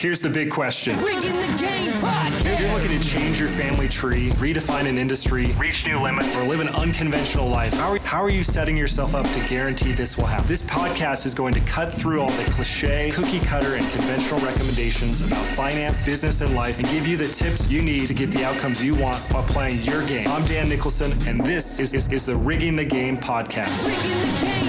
[0.00, 0.96] Here's the big question.
[1.02, 2.46] Rigging the Game podcast.
[2.46, 6.44] If you're looking to change your family tree, redefine an industry, reach new limits, or
[6.44, 10.16] live an unconventional life, how are, how are you setting yourself up to guarantee this
[10.16, 10.46] will happen?
[10.46, 15.20] This podcast is going to cut through all the cliche, cookie cutter, and conventional recommendations
[15.20, 18.44] about finance, business, and life and give you the tips you need to get the
[18.44, 20.28] outcomes you want while playing your game.
[20.28, 23.84] I'm Dan Nicholson, and this is, is, is the Rigging the Game podcast.
[23.84, 24.67] Rigging the Game podcast.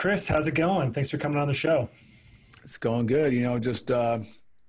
[0.00, 0.90] Chris, how's it going?
[0.94, 1.82] Thanks for coming on the show.
[2.64, 3.34] It's going good.
[3.34, 4.20] You know, just uh,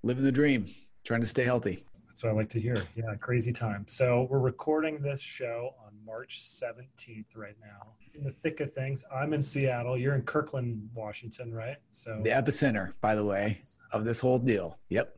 [0.04, 0.68] living the dream,
[1.06, 1.86] trying to stay healthy.
[2.06, 2.84] That's what I like to hear.
[2.96, 3.86] Yeah, crazy time.
[3.88, 7.94] So we're recording this show on March 17th right now.
[8.14, 9.98] In the thick of things, I'm in Seattle.
[9.98, 11.78] You're in Kirkland, Washington, right?
[11.92, 13.62] So The epicenter, by the way,
[13.94, 14.80] of this whole deal.
[14.90, 15.18] Yep.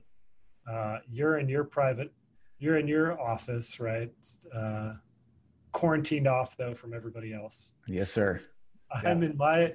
[0.70, 2.14] uh, you're in your private,
[2.59, 4.11] you're in your office, right?
[4.53, 4.91] Uh,
[5.72, 7.73] quarantined off though from everybody else.
[7.88, 8.41] Yes, sir.
[9.04, 9.72] I'm in my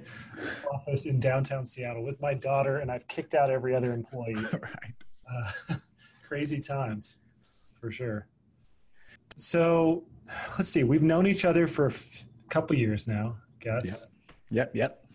[0.73, 4.35] office in downtown Seattle with my daughter, and I've kicked out every other employee.
[4.53, 4.93] right.
[5.31, 5.75] uh,
[6.27, 7.21] crazy times
[7.81, 8.27] for sure
[9.35, 10.03] so
[10.57, 14.11] let's see we've known each other for a f- couple years now I guess
[14.51, 14.73] Yep.
[14.73, 14.75] Yep.
[14.75, 15.05] Yep.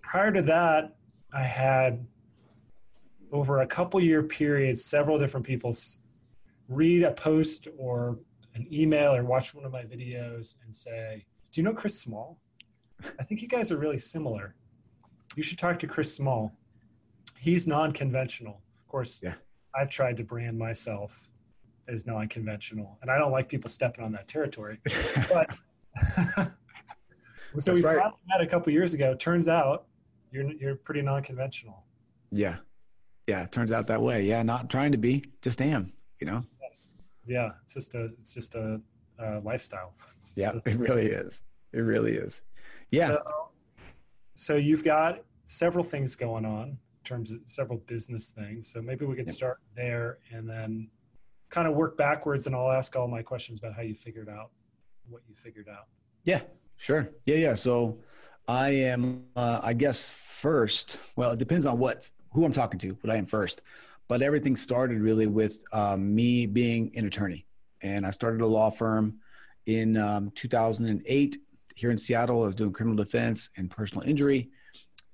[0.00, 0.96] prior to that
[1.34, 2.06] i had
[3.32, 5.72] over a couple year period several different people
[6.68, 8.18] read a post or
[8.54, 12.38] an email or watch one of my videos and say do you know chris small
[13.18, 14.54] i think you guys are really similar
[15.36, 16.52] you should talk to chris small
[17.38, 19.34] he's non-conventional of course Yeah.
[19.74, 21.30] I've tried to brand myself
[21.88, 24.78] as non-conventional, and I don't like people stepping on that territory.
[25.30, 25.48] But
[27.58, 28.02] so we That's right.
[28.02, 29.14] finally met a couple years ago.
[29.14, 29.86] Turns out
[30.30, 31.82] you're you're pretty non-conventional.
[32.30, 32.56] Yeah.
[33.26, 33.44] Yeah.
[33.44, 34.24] It turns out that way.
[34.24, 34.42] Yeah.
[34.42, 35.92] Not trying to be, just am.
[36.20, 36.40] You know.
[37.26, 38.80] Yeah, it's just a it's just a,
[39.18, 39.92] uh lifestyle.
[40.12, 40.52] It's Yeah.
[40.52, 41.40] a- It really is.
[41.72, 42.42] It really is.
[42.92, 43.08] Yeah.
[43.16, 43.48] So,
[44.34, 48.68] so you've got several things going on in terms of several business things.
[48.68, 49.34] So maybe we could Yep.
[49.34, 50.88] start there and then
[51.48, 54.50] kind of work backwards, and I'll ask all my questions about how you figured out
[55.08, 55.86] what you figured out.
[56.24, 56.40] Yeah,
[56.76, 57.10] sure.
[57.26, 57.54] Yeah, yeah.
[57.54, 57.98] So
[58.48, 60.98] I am, uh, I guess, first.
[61.16, 63.62] Well, it depends on what who I'm talking to, but I am first.
[64.08, 67.46] But everything started really with um, me being an attorney,
[67.82, 69.18] and I started a law firm
[69.66, 71.38] in um, 2008
[71.76, 72.42] here in Seattle.
[72.42, 74.50] I was doing criminal defense and personal injury,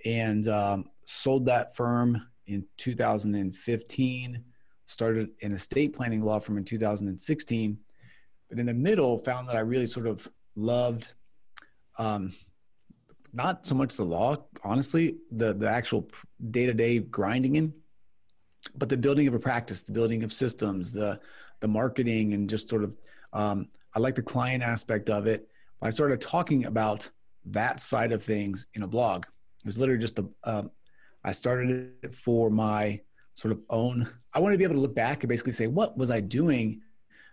[0.04, 4.44] and um, sold that firm in 2015.
[4.84, 7.78] Started an estate planning law firm in 2016
[8.48, 11.08] but in the middle found that i really sort of loved
[11.98, 12.32] um,
[13.32, 16.08] not so much the law honestly the the actual
[16.50, 17.72] day-to-day grinding in
[18.76, 21.20] but the building of a practice the building of systems the
[21.60, 22.96] the marketing and just sort of
[23.32, 25.48] um, i like the client aspect of it
[25.82, 27.08] i started talking about
[27.44, 30.70] that side of things in a blog it was literally just a um,
[31.24, 33.00] i started it for my
[33.34, 35.96] sort of own i wanted to be able to look back and basically say what
[35.96, 36.80] was i doing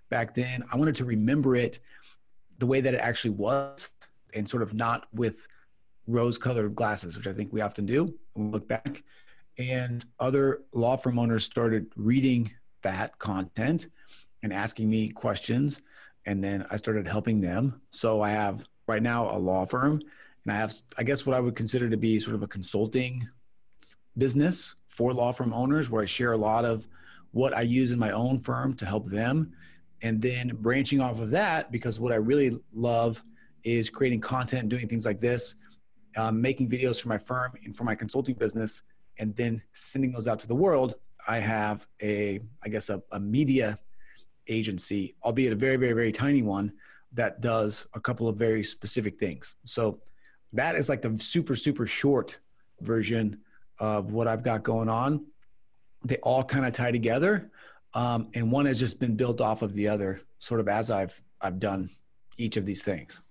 [0.10, 0.64] back then.
[0.72, 1.80] I wanted to remember it
[2.58, 3.90] the way that it actually was
[4.34, 5.48] and sort of not with
[6.08, 9.04] rose colored glasses, which I think we often do when we look back.
[9.58, 12.52] And other law firm owners started reading
[12.82, 13.88] that content
[14.44, 15.82] and asking me questions.
[16.26, 17.82] And then I started helping them.
[17.92, 20.02] So I have right now a law firm
[20.44, 23.28] and I have, I guess, what I would consider to be sort of a consulting
[24.18, 26.88] business for law firm owners where I share a lot of
[27.32, 29.54] what I use in my own firm to help them
[30.02, 33.24] and then branching off of that because what i really love
[33.64, 35.56] is creating content doing things like this
[36.18, 38.84] um, making videos for my firm and for my consulting business
[39.18, 40.96] and then sending those out to the world
[41.28, 43.80] i have a i guess a, a media
[44.48, 46.72] agency albeit a very very very tiny one
[47.14, 49.56] that does a couple of very specific things.
[49.64, 50.02] So
[50.54, 52.40] that is like the super super short
[52.82, 53.40] version
[53.80, 55.26] of what i've got going on.
[56.04, 57.52] They all kind of tie together
[57.94, 61.20] um, and one has just been built off of the other sort of as i've
[61.42, 61.90] i've done
[62.38, 63.22] each of these things.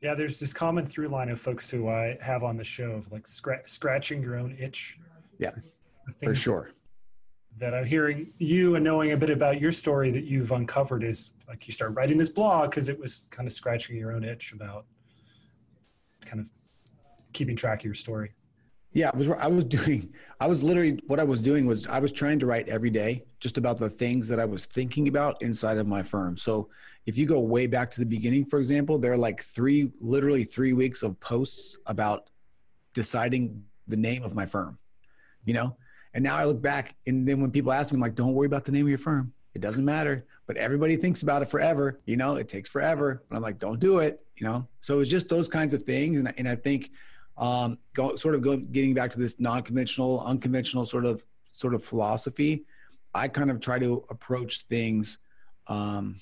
[0.00, 3.12] Yeah, there's this common through line of folks who I have on the show of
[3.12, 4.98] like scra- scratching your own itch.
[5.38, 5.50] Yeah,
[6.22, 6.70] for sure
[7.60, 11.34] That I'm hearing you and knowing a bit about your story that you've uncovered is
[11.46, 14.54] like you start writing this blog because it was kind of scratching your own itch
[14.54, 14.86] about
[16.24, 16.50] kind of
[17.34, 18.32] keeping track of your story.
[18.92, 21.98] yeah i was i was doing i was literally what i was doing was i
[21.98, 25.40] was trying to write every day just about the things that i was thinking about
[25.42, 26.68] inside of my firm so
[27.06, 30.44] if you go way back to the beginning for example there are like three literally
[30.44, 32.30] three weeks of posts about
[32.94, 34.78] deciding the name of my firm
[35.44, 35.76] you know
[36.14, 38.46] and now i look back and then when people ask me I'm like don't worry
[38.46, 42.00] about the name of your firm it doesn't matter but everybody thinks about it forever.
[42.06, 43.22] You know, it takes forever.
[43.30, 44.20] And I'm like, don't do it.
[44.34, 46.18] You know, so it's just those kinds of things.
[46.18, 46.90] And, and I think
[47.38, 51.84] um, go, sort of going, getting back to this non-conventional, unconventional sort of sort of
[51.84, 52.64] philosophy,
[53.14, 55.18] I kind of try to approach things
[55.68, 56.20] um,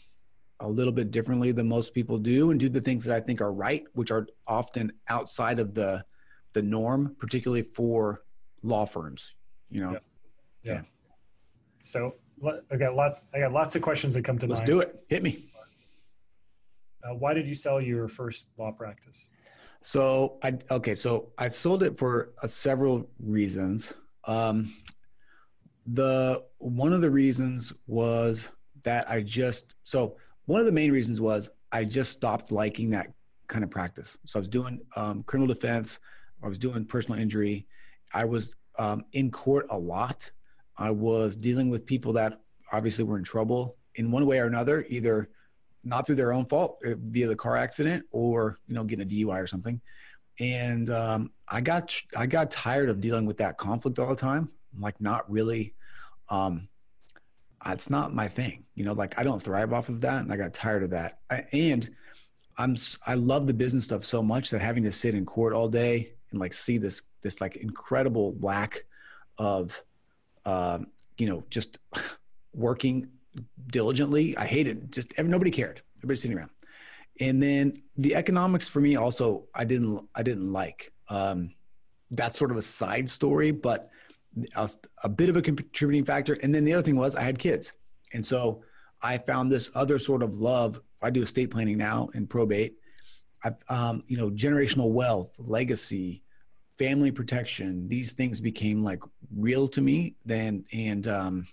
[0.60, 3.40] a little bit differently than most people do, and do the things that I think
[3.40, 6.04] are right, which are often outside of the
[6.52, 8.24] the norm, particularly for
[8.62, 9.32] law firms.
[9.70, 9.92] You know.
[10.62, 10.72] Yeah.
[10.72, 10.82] yeah.
[11.82, 12.10] So
[12.70, 13.22] I got lots.
[13.34, 14.58] I got lots of questions that come to mind.
[14.58, 15.04] Let's do it.
[15.08, 15.50] Hit me.
[17.04, 19.32] Uh, why did you sell your first law practice?
[19.80, 20.94] So I okay.
[20.94, 23.94] So I sold it for uh, several reasons.
[24.24, 24.74] Um,
[25.86, 28.50] the one of the reasons was
[28.82, 30.16] that I just so
[30.46, 33.12] one of the main reasons was I just stopped liking that
[33.46, 34.18] kind of practice.
[34.24, 35.98] So I was doing um, criminal defense.
[36.42, 37.66] I was doing personal injury.
[38.12, 40.30] I was um, in court a lot.
[40.76, 42.40] I was dealing with people that
[42.72, 45.28] obviously were in trouble in one way or another, either
[45.84, 49.08] not through their own fault uh, via the car accident or you know getting a
[49.08, 49.80] DUI or something.
[50.40, 54.48] And um, I got I got tired of dealing with that conflict all the time.
[54.74, 55.74] I'm like not really.
[56.28, 56.68] Um,
[57.66, 58.92] it's not my thing, you know.
[58.92, 61.18] Like I don't thrive off of that, and I got tired of that.
[61.28, 61.90] I, and
[62.56, 65.68] I'm I love the business stuff so much that having to sit in court all
[65.68, 68.84] day and like see this this like incredible lack
[69.38, 69.82] of
[70.44, 71.78] um, you know just
[72.54, 73.08] working
[73.68, 74.36] diligently.
[74.36, 75.82] I hated just every, nobody cared.
[75.98, 76.50] Everybody sitting around.
[77.20, 80.92] And then the economics for me also I didn't I didn't like.
[81.08, 81.54] Um,
[82.10, 83.90] that's sort of a side story, but
[84.56, 84.70] a,
[85.04, 86.38] a bit of a contributing factor.
[86.42, 87.72] And then the other thing was I had kids,
[88.12, 88.62] and so
[89.02, 90.80] I found this other sort of love.
[91.02, 92.76] I do estate planning now and probate.
[93.68, 96.22] Um, you know, generational wealth, legacy,
[96.78, 97.88] family protection.
[97.88, 99.02] These things became like
[99.34, 101.46] real to me then and um,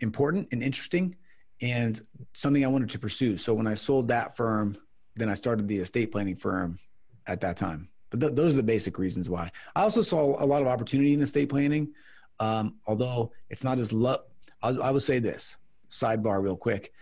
[0.00, 1.16] important and interesting
[1.60, 2.00] and
[2.34, 3.36] something I wanted to pursue.
[3.36, 4.76] So when I sold that firm,
[5.16, 6.78] then I started the estate planning firm
[7.26, 7.88] at that time.
[8.10, 9.50] But th- those are the basic reasons why.
[9.74, 11.92] I also saw a lot of opportunity in estate planning,
[12.38, 14.24] um, although it's not as lo-
[14.62, 15.56] I, I would say this
[15.88, 16.92] sidebar real quick.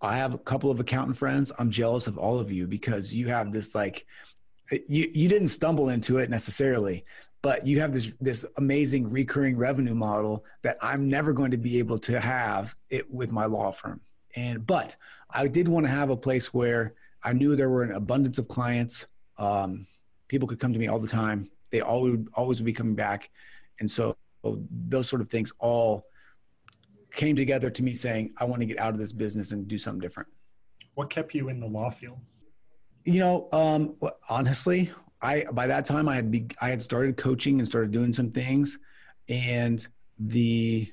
[0.00, 1.52] I have a couple of accountant friends.
[1.58, 4.06] I'm jealous of all of you because you have this like
[4.70, 7.04] you you didn't stumble into it necessarily,
[7.42, 11.78] but you have this this amazing recurring revenue model that I'm never going to be
[11.78, 14.00] able to have it with my law firm.
[14.34, 14.96] And but
[15.30, 18.48] I did want to have a place where I knew there were an abundance of
[18.48, 19.06] clients.
[19.38, 19.86] Um,
[20.28, 21.50] people could come to me all the time.
[21.70, 23.30] They always always would be coming back,
[23.80, 26.04] and so those sort of things all
[27.16, 29.78] came together to me saying I want to get out of this business and do
[29.78, 30.28] something different.
[30.94, 32.18] What kept you in the law field?
[33.04, 33.96] You know, um,
[34.28, 34.90] honestly,
[35.22, 38.30] I by that time I had be, I had started coaching and started doing some
[38.30, 38.78] things,
[39.28, 39.86] and
[40.18, 40.90] the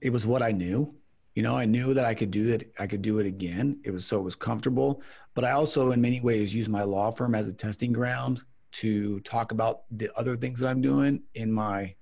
[0.00, 0.94] it was what I knew.
[1.34, 2.72] You know, I knew that I could do it.
[2.78, 3.80] I could do it again.
[3.84, 5.02] It was so it was comfortable.
[5.34, 8.42] But I also, in many ways, use my law firm as a testing ground
[8.72, 11.94] to talk about the other things that I'm doing in my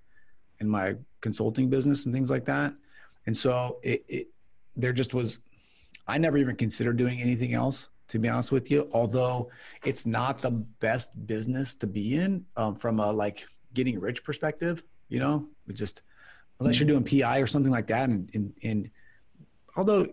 [0.61, 2.75] in my consulting business and things like that.
[3.27, 4.29] And so it, it
[4.77, 5.39] there just was.
[6.07, 8.89] I never even considered doing anything else to be honest with you.
[8.93, 9.51] Although
[9.85, 14.83] it's not the best business to be in um, from a like getting rich perspective,
[15.09, 16.03] you know, it just
[16.61, 18.09] unless you're doing PI or something like that.
[18.09, 18.91] And, and, and
[19.77, 20.07] although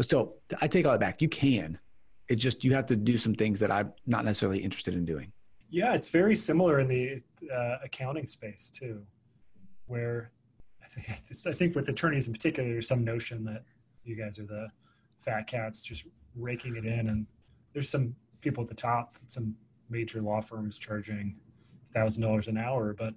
[0.00, 1.22] still, I take all that back.
[1.22, 1.78] You can.
[2.28, 5.32] It's just you have to do some things that I'm not necessarily interested in doing.
[5.68, 7.22] Yeah, it's very similar in the
[7.52, 9.02] uh, accounting space too,
[9.86, 10.30] where
[11.46, 13.64] I think, with attorneys in particular, there's some notion that
[14.04, 14.68] you guys are the
[15.18, 16.06] fat cats just
[16.36, 17.08] raking it in.
[17.08, 17.26] And
[17.72, 19.54] there's some people at the top, some
[19.88, 21.36] major law firms charging
[21.92, 23.14] thousand dollars an hour, but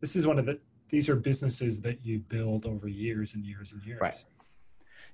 [0.00, 3.72] this is one of the these are businesses that you build over years and years
[3.72, 3.98] and years.
[4.00, 4.24] Right.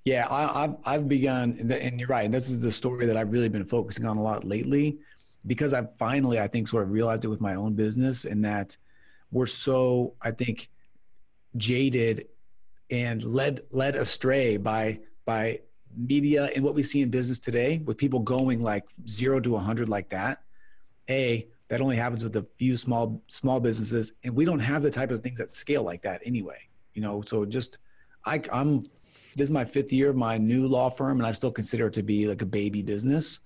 [0.05, 2.31] Yeah, I, have I've begun, and you're right.
[2.31, 4.99] This is the story that I've really been focusing on a lot lately,
[5.47, 8.77] because I finally, I think, sort of realized it with my own business, and that
[9.31, 10.71] we're so, I think,
[11.59, 12.29] jaded
[12.91, 15.61] and led led astray by by
[15.97, 19.89] media and what we see in business today with people going like zero to 100
[19.89, 20.43] like that.
[21.11, 24.91] A that only happens with a few small small businesses and we don't have the
[24.91, 26.59] type of things that scale like that anyway
[26.99, 27.23] you know?
[27.23, 27.79] So just
[28.25, 31.53] i i'm this is my fifth year of my new law firm and i still
[31.53, 33.39] consider it to be like a baby business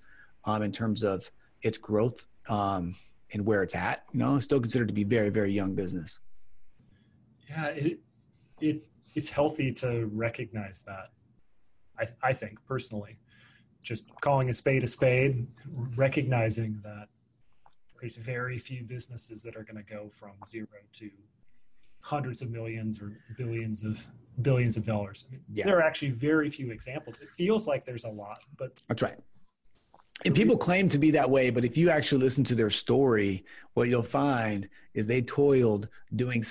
[0.45, 1.29] um, in terms of
[1.61, 2.95] its growth um,
[3.31, 4.39] and where it's at you know?
[4.39, 6.19] Still considered to be very very young business
[7.49, 7.99] yeah it
[8.61, 8.83] it
[9.15, 11.09] it's healthy to recognize that
[11.99, 13.19] I, I think personally,
[13.81, 15.45] just calling a spade a spade,
[15.95, 17.07] recognizing that
[17.99, 21.09] there's very few businesses that are going to go from zero to
[22.01, 24.05] hundreds of millions or billions of
[24.41, 25.25] billions of dollars.
[25.27, 25.65] I mean, Yeah.
[25.65, 27.19] There are actually very few examples.
[27.19, 29.17] It feels like there's a lot, but That's right.
[30.25, 33.45] And people claim to be that way, but if you actually listen to their story,
[33.73, 36.43] what you'll find is they toiled doing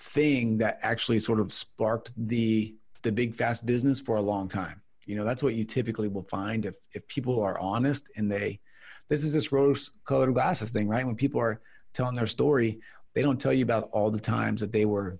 [0.00, 4.82] something that actually sort of sparked the the big fast business for a long time.
[5.06, 8.60] You know, that's what you typically will find if if people are honest and they
[9.08, 11.06] this is this rose colored glasses thing, right?
[11.06, 11.60] When people are
[11.92, 12.80] telling their story,
[13.14, 15.18] they don't tell you about all the times that they were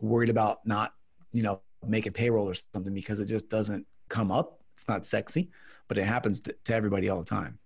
[0.00, 0.92] worried about not,
[1.32, 4.60] you know, making payroll or something because it just doesn't come up.
[4.74, 5.50] It's not sexy
[5.92, 7.58] but it happens to, to everybody all the time.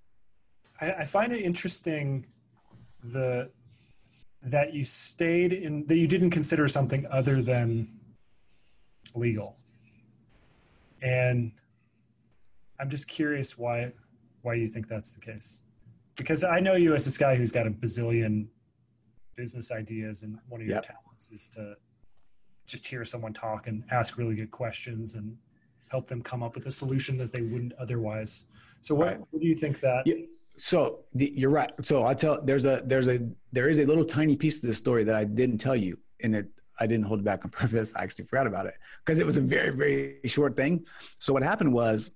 [0.80, 2.26] I, I find it interesting
[3.04, 3.50] the
[4.46, 7.88] that you stayed in that you didn't consider something other than
[9.14, 9.56] legal.
[11.02, 11.52] And
[12.80, 13.92] I'm just curious why
[14.42, 15.62] why you think that's the case.
[16.16, 18.46] Because I know you as this guy who's got a bazillion
[19.36, 20.86] business ideas and one of your Yep.
[20.86, 21.76] talents is to
[22.66, 25.36] just hear someone talk and ask really good questions and
[25.90, 28.44] help them come up with a solution that they wouldn't otherwise.
[28.80, 29.20] So what, Right.
[29.30, 30.24] what do you think that Yeah.
[30.58, 31.72] So the, you're right.
[31.82, 33.20] So I tell there's a there's a
[33.52, 36.34] there is a little tiny piece of this story that I didn't tell you, and
[36.34, 36.46] it
[36.80, 37.94] I didn't hold it back on purpose.
[37.94, 40.86] I actually forgot about it because it was a very very short thing.
[41.18, 42.10] So what happened was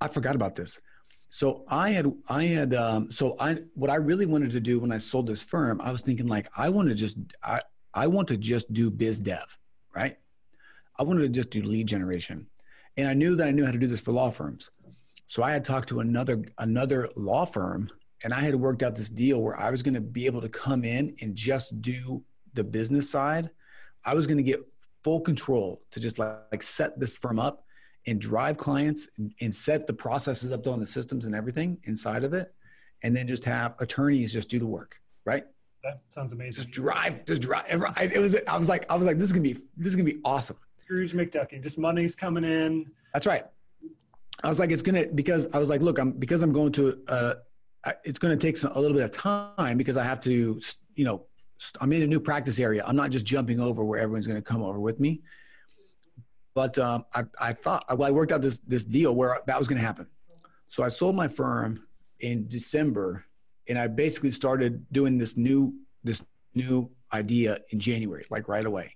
[0.00, 0.80] I forgot about this.
[1.28, 4.92] So I had I had um, so I what I really wanted to do when
[4.92, 7.60] I sold this firm, I was thinking like I want to just I
[7.92, 9.58] I want to just do biz dev,
[9.94, 10.16] right?
[10.98, 12.46] I wanted to just do lead generation,
[12.96, 14.70] and I knew that I knew how to do this for law firms.
[15.26, 17.90] So I had talked to another another law firm,
[18.24, 20.48] and I had worked out this deal where I was going to be able to
[20.48, 22.22] come in and just do
[22.54, 23.50] the business side.
[24.04, 24.60] I was going to get
[25.02, 27.64] full control to just like, like set this firm up
[28.06, 32.22] and drive clients and, and set the processes up on the systems and everything inside
[32.24, 32.54] of it,
[33.02, 35.44] and then just have attorneys just do the work, right?
[35.86, 36.64] that sounds amazing.
[36.64, 37.64] Just drive, just drive.
[37.68, 38.36] It was.
[38.48, 40.56] I was like, I was like, this is gonna be, this is gonna be awesome.
[40.84, 42.90] Scrooge McDucky, just money's coming in.
[43.12, 43.44] That's right.
[44.46, 47.02] I was like, it's gonna because I was like, look, I'm because I'm going to.
[47.08, 47.34] Uh,
[48.04, 50.60] it's to take some, a little bit of time because I have to,
[50.94, 51.26] you know,
[51.80, 52.84] I'm in a new practice area.
[52.86, 55.22] I'm not just jumping over where everyone's to come over with me.
[56.54, 59.66] But um, I, I thought well, I worked out this this deal where that was
[59.80, 60.06] to happen.
[60.68, 61.84] So I sold my firm
[62.20, 63.24] in December,
[63.68, 65.74] and I basically started doing this new
[66.04, 66.22] this
[66.54, 68.94] new idea in January, like right away.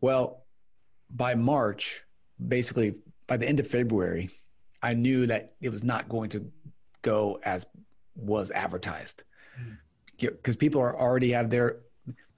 [0.00, 0.46] Well,
[1.10, 2.00] by March,
[2.48, 2.94] basically
[3.26, 4.30] by the end of February,
[4.86, 6.50] I knew that it was not going to
[7.02, 7.66] go as
[8.14, 9.24] was advertised
[9.56, 9.72] hmm.
[10.18, 11.78] because people are already have their.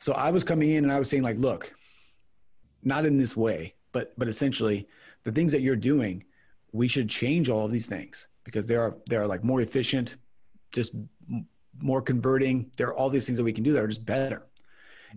[0.00, 1.72] So I was coming in and I was saying like, look,
[2.82, 4.88] not in this way, but but essentially,
[5.24, 6.24] the things that you're doing,
[6.72, 10.16] we should change all of these things because they are they are like more efficient,
[10.72, 10.94] just
[11.80, 12.70] more converting.
[12.78, 14.46] There are all these things that we can do that are just better,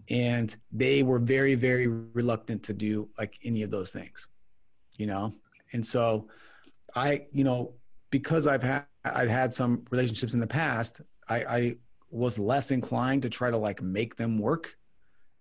[0.09, 4.27] and they were very very reluctant to do like any of those things,
[4.97, 5.33] you know.
[5.73, 6.27] And so,
[6.95, 7.73] I you know
[8.09, 11.75] because I've had I've had some relationships in the past, I, I
[12.09, 14.75] was less inclined to try to like make them work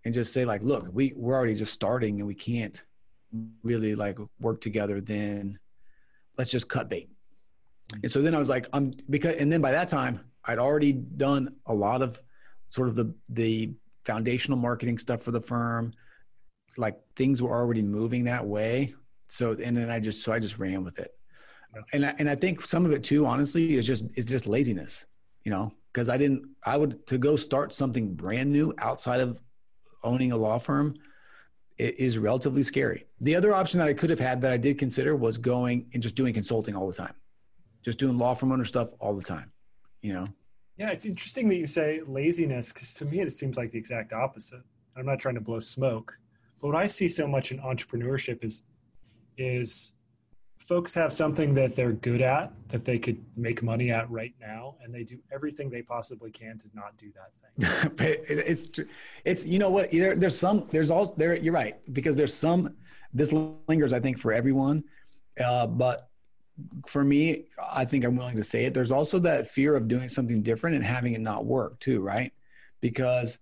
[0.04, 2.82] and just say like look we we're already just starting and we can't
[3.62, 5.58] really like work together then
[6.38, 7.10] let's just cut bait.
[8.02, 10.92] And so then i was like i'm because and then by that time i'd already
[10.92, 12.20] done a lot of
[12.68, 13.72] sort of the the
[14.04, 15.92] foundational marketing stuff for the firm.
[16.76, 18.94] Like things were already moving that way.
[19.28, 21.12] So and then i just so i just ran with it
[21.92, 25.06] and I, and i think some of it too honestly is just is just laziness
[25.44, 29.40] you know because i didn't i would to go start something brand new outside of
[30.02, 30.94] owning a law firm
[31.80, 33.06] is relatively scary.
[33.20, 36.02] The other option that I could have had that I did consider was going and
[36.02, 37.14] just doing consulting all the time,
[37.82, 39.50] just doing law firm owner stuff all the time.
[40.02, 40.28] You know,
[40.76, 44.12] Yeah, it's interesting that you say laziness because to me it seems like the exact
[44.12, 44.62] opposite.
[44.96, 46.12] I'm not trying to blow smoke,
[46.60, 48.64] but what I see so much in entrepreneurship is
[49.38, 49.92] is
[50.70, 54.76] folks have something that they're good at that they could make money at right now,
[54.80, 58.20] and they do everything they possibly can to not do that thing.
[58.28, 58.78] it's
[59.24, 62.76] it's you know what there, there's some there's also there you're right because there's some
[63.12, 63.32] this
[63.66, 64.84] lingers I think for everyone,
[65.44, 66.08] uh, but
[66.86, 68.72] for me I think I'm willing to say it.
[68.72, 72.32] There's also that fear of doing something different and having it not work too, right?
[72.80, 73.38] Because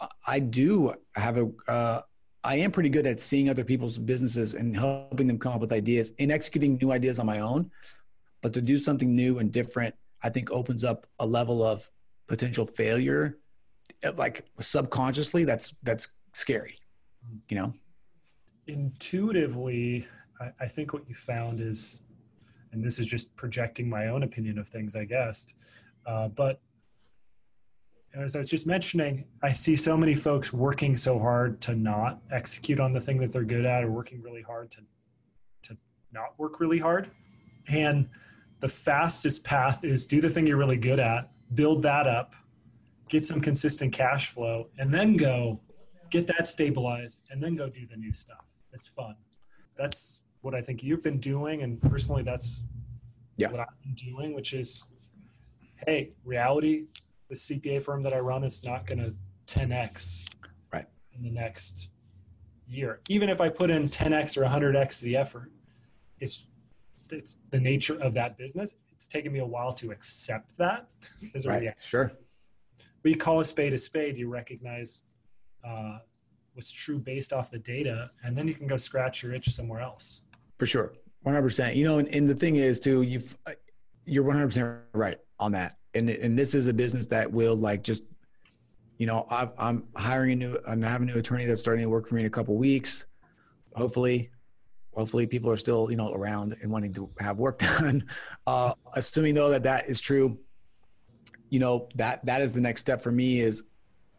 [0.00, 2.00] I- I do have a uh,
[2.44, 5.72] I am pretty good at seeing other people's businesses and helping them come up with
[5.72, 7.70] ideas and executing new ideas on my own.
[8.40, 11.88] But to do something new and different, I think opens up a level of
[12.26, 13.38] potential failure
[14.16, 16.78] like subconsciously that's that's scary
[17.48, 17.74] you know
[18.68, 20.06] Intuitively,
[20.40, 22.04] I, I think what you found is,
[22.70, 25.52] and this is just projecting my own opinion of things, I guess,
[26.06, 26.60] uh, but
[28.14, 32.20] as I was just mentioning, I see so many folks working so hard to not
[32.30, 34.80] execute on the thing that they're good at, or working really hard to
[35.62, 35.76] to
[36.12, 37.10] not work really hard.
[37.68, 38.08] And
[38.60, 42.34] the fastest path is do the thing you're really good at, build that up,
[43.08, 45.60] get some consistent cash flow, and then go
[46.10, 48.46] get that stabilized, and then go do the new stuff.
[48.72, 49.16] It's fun.
[49.76, 52.62] That's what I think you've been doing, and personally, that's
[53.36, 53.50] Yeah.
[53.50, 54.86] what I've been doing, which is,
[55.86, 56.86] hey, reality,
[57.32, 59.14] the CPA firm that I run is not going to
[59.46, 60.28] 10x
[60.70, 60.84] Right.
[61.16, 61.90] in the next
[62.68, 63.00] year.
[63.08, 65.50] Even if I put in 10x or 100x the effort,
[66.20, 66.48] it's
[67.10, 68.74] it's the nature of that business.
[68.92, 70.88] It's taken me a while to accept that
[71.46, 71.74] Right.
[71.80, 72.12] Sure.
[73.02, 75.04] But you call a spade a spade, you recognize
[75.64, 75.98] uh,
[76.52, 79.80] what's true based off the data, and then you can go scratch your itch somewhere
[79.80, 80.22] else.
[80.58, 80.92] For sure.
[81.26, 81.76] 100%.
[81.76, 83.38] You know, and, and the thing is too, you've,
[84.04, 85.78] you're 100% right on that.
[85.94, 88.02] And, and this is a business that will like just,
[88.98, 91.90] you know, I've, I'm hiring a new, I'm having a new attorney that's starting to
[91.90, 93.04] work for me in a couple weeks.
[93.74, 94.30] Hopefully,
[94.94, 98.06] hopefully people are still, you know, around and wanting to have work done.
[98.46, 100.38] Uh, assuming though that that is true,
[101.50, 103.62] you know, that, that is the next step for me is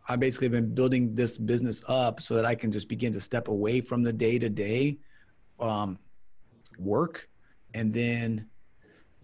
[0.08, 3.48] I basically been building this business up so that I can just begin to step
[3.48, 4.98] away from the day to day,
[6.78, 7.30] work
[7.74, 8.48] and then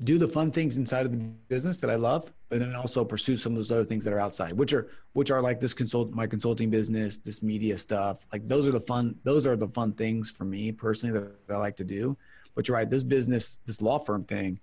[0.03, 3.35] do the fun things inside of the business that I love, but then also pursue
[3.35, 6.11] some of those other things that are outside, which are which are like this consult
[6.11, 8.19] my consulting business, this media stuff.
[8.31, 11.55] Like those are the fun those are the fun things for me personally that, that
[11.55, 12.17] I like to do.
[12.55, 14.59] But you're right, this business, this law firm thing,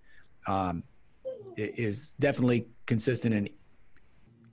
[0.46, 0.82] um,
[1.56, 3.48] is definitely consistent and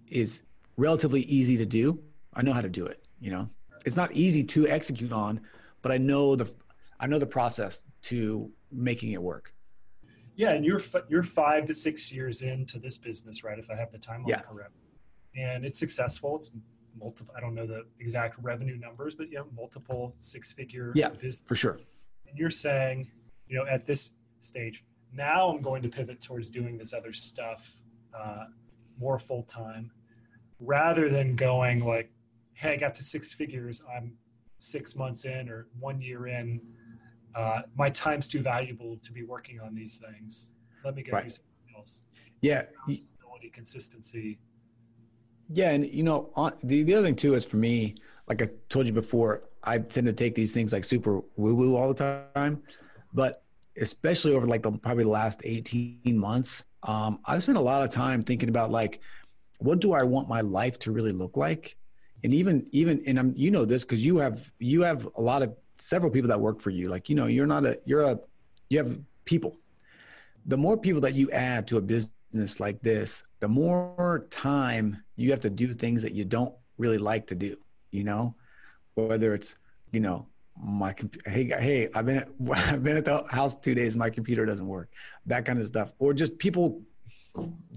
[0.08, 0.44] is
[0.78, 2.00] relatively easy to do.
[2.34, 3.04] I know how to do it.
[3.20, 3.50] You know,
[3.86, 5.42] it's not easy to execute on,
[5.82, 6.52] but I know the
[7.00, 9.54] I know the process to making it work.
[10.36, 13.60] Yeah, and you're f- you're five to six years into this business, right?
[13.60, 14.42] If I have the timeline Yeah.
[14.42, 14.74] correct,
[15.36, 16.36] and it's successful.
[16.38, 16.52] It's
[17.00, 17.34] multiple.
[17.38, 21.10] I don't know the exact revenue numbers, but yeah, multiple six-figure Yeah.
[21.10, 21.38] business.
[21.46, 21.80] For sure.
[22.28, 23.12] And you're saying,
[23.48, 27.82] you know, at this stage, now I'm going to pivot towards doing this other stuff
[28.14, 28.46] uh,
[29.00, 29.92] more full time,
[30.60, 32.12] rather than going like,
[32.54, 33.82] hey, I got to six figures.
[33.96, 34.18] I'm
[34.60, 36.62] six months in or one year in.
[37.36, 40.50] Uh, my time's too valuable to be working on these things.
[40.84, 41.32] Let me go do Right.
[41.32, 42.04] something else.
[42.42, 42.64] Yeah.
[42.92, 44.40] Stability, consistency.
[45.50, 47.96] Yeah, and you know, on, the the other thing too is for me,
[48.28, 51.76] like I told you before, I tend to take these things like super woo woo
[51.76, 52.64] all the time,
[53.14, 53.44] but
[53.78, 57.90] especially over like the probably the last eighteen months, um, I've spent a lot of
[57.90, 59.00] time thinking about like,
[59.60, 61.76] what do I want my life to really look like,
[62.24, 65.42] and even even and I'm you know this because you have you have a lot
[65.42, 68.20] of several people that work for you, like you know you're not a you're a
[68.70, 69.58] you have people.
[70.46, 75.32] The more people that you add to a business like this, the more time you
[75.32, 77.56] have to do things that you don't really like to do,
[77.92, 78.36] you know,
[78.96, 79.56] whether it's,
[79.92, 80.28] you know,
[80.62, 80.94] my
[81.26, 84.68] hey, hey, I've been, at, I've been at the house two days, my computer doesn't
[84.68, 84.90] work,
[85.26, 86.82] that kind of stuff, or just people,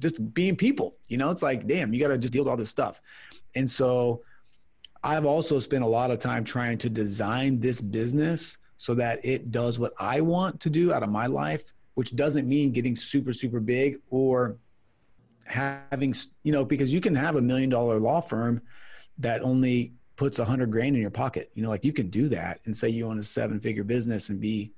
[0.00, 2.56] just being people, you know, it's like, damn, you got to just deal with all
[2.56, 3.00] this stuff.
[3.54, 4.22] And so
[5.06, 9.52] I've also spent a lot of time trying to design this business so that it
[9.52, 13.32] does what I want to do out of my life, which doesn't mean getting super,
[13.32, 14.56] super big or
[15.44, 18.60] having, you know, because you can have a million dollar law firm
[19.18, 21.52] that only puts a hundred grand in your pocket.
[21.54, 24.28] You know, like you can do that and say you own a seven figure business
[24.28, 24.72] and be,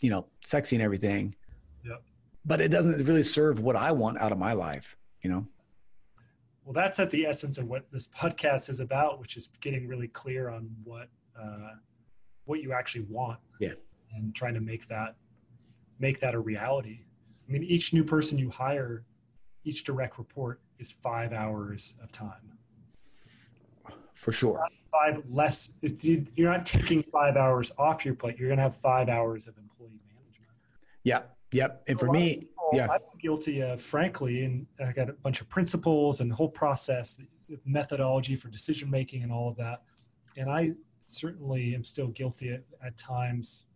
[0.00, 1.34] you know, sexy and everything.
[1.84, 2.02] Yep.
[2.46, 5.46] But it doesn't really serve what I want out of my life, you know?
[6.68, 10.08] Well, that's at the essence of what this podcast is about, which is getting really
[10.08, 11.70] clear on what uh,
[12.44, 13.38] what you actually want.
[13.58, 13.72] Yeah.
[14.14, 15.14] And trying to make that
[15.98, 17.00] make that a reality.
[17.48, 19.06] I mean, each new person you hire,
[19.64, 22.52] each direct report is five hours of time.
[24.12, 24.62] For sure.
[24.92, 25.72] Five less.
[25.80, 28.36] you- You're not taking five hours off your plate.
[28.36, 30.52] You're going to have five hours of employee management.
[31.02, 31.22] Yeah.
[31.52, 31.84] Yep.
[31.88, 32.88] And for me, yeah.
[32.90, 37.20] I'm guilty of, frankly, and I got a bunch of principles and the whole process,
[37.64, 39.82] methodology for decision making, and all of that.
[40.36, 40.72] And I
[41.06, 43.66] certainly am still guilty at, at times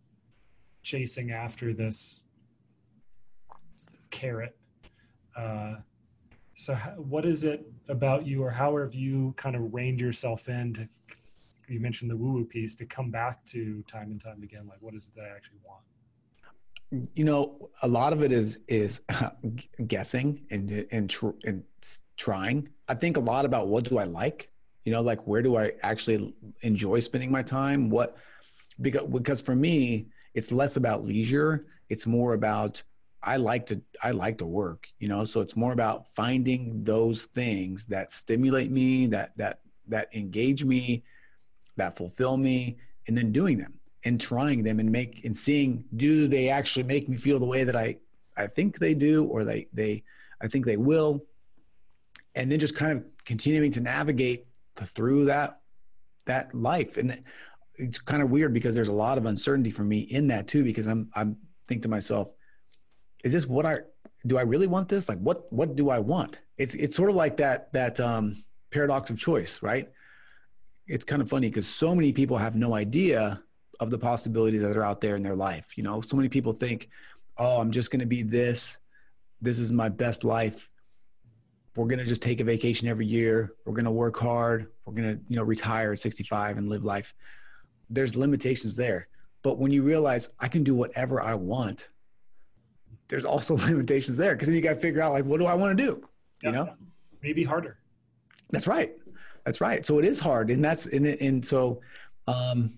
[0.81, 2.23] chasing after this
[4.11, 4.55] carrot.
[5.35, 5.75] Uh,
[6.55, 10.73] so, what is it about you, or how have you kind of reined yourself in
[10.73, 10.89] to?
[11.67, 14.67] You mentioned the woo woo piece to come back to time and time again.
[14.67, 15.81] Like, what is it that I actually want?
[17.13, 19.01] You know a lot of it is is
[19.87, 21.63] guessing and and, tr- and
[22.17, 22.69] trying.
[22.87, 24.51] I think a lot about what do i like?
[24.85, 27.89] You know like where do i actually enjoy spending my time?
[27.89, 28.17] What
[28.81, 31.65] because because for me it's less about leisure.
[31.89, 32.81] It's more about
[33.21, 35.25] I like to I like to work, you know.
[35.25, 41.03] So it's more about finding those things that stimulate me, that that that engage me,
[41.77, 42.77] that fulfill me,
[43.07, 47.07] and then doing them and trying them and make and seeing do they actually make
[47.07, 47.97] me feel the way that I
[48.35, 50.03] I think they do or they they
[50.41, 51.25] I think they will,
[52.35, 55.61] and then just kind of continuing to navigate through that
[56.25, 56.97] that life.
[56.97, 57.23] And
[57.77, 60.63] it's kind of weird because there's a lot of uncertainty for me in that too
[60.63, 61.37] because I'm I'm
[61.67, 62.29] think to myself
[63.23, 63.79] is this what I
[64.27, 65.07] do I really want this?
[65.07, 66.41] Like what what do I want?
[66.57, 69.89] It's it's sort of like that that um paradox of choice right?
[70.87, 73.41] It's kind of funny because so many people have no idea
[73.83, 76.01] of the possibilities that are out there in their life you know?
[76.01, 76.89] So many people think
[77.37, 78.77] oh I'm just going to be this.
[79.41, 80.69] This is my best life.
[81.75, 83.53] We're going to just take a vacation every year.
[83.65, 84.67] We're going to work hard.
[84.85, 87.13] We're going to you know retire at 65 and live life.
[87.89, 89.07] There's limitations there.
[89.41, 91.89] But when you realize i can do whatever i want
[93.09, 95.53] there's also limitations there because then you got to figure out like what do i
[95.53, 96.07] want to do?
[96.41, 96.73] You know?
[97.21, 97.77] Maybe harder.
[98.49, 98.93] That's right.
[99.45, 99.85] That's right.
[99.85, 101.81] So it is hard and that's and, and so
[102.27, 102.73] um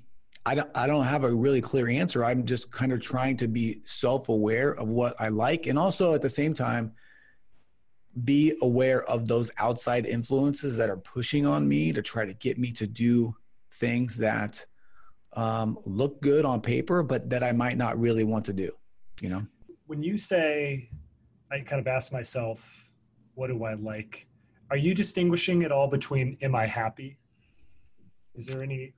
[0.46, 2.24] I don't, I don't have a really clear answer.
[2.24, 5.66] I'm just kind of trying to be self aware of what I like.
[5.66, 6.94] And also at the same time,
[8.24, 12.58] be aware of those outside influences that are pushing on me to try to get
[12.58, 13.36] me to do
[13.72, 14.66] things that
[15.34, 18.72] um, look good on paper, but that I might not really want to do.
[19.20, 19.48] You know,
[19.88, 20.90] when you say,
[21.52, 22.92] I kind of ask myself,
[23.34, 24.28] what do I like?
[24.72, 27.18] Are you distinguishing at all between am I happy?
[28.34, 28.94] Is there any?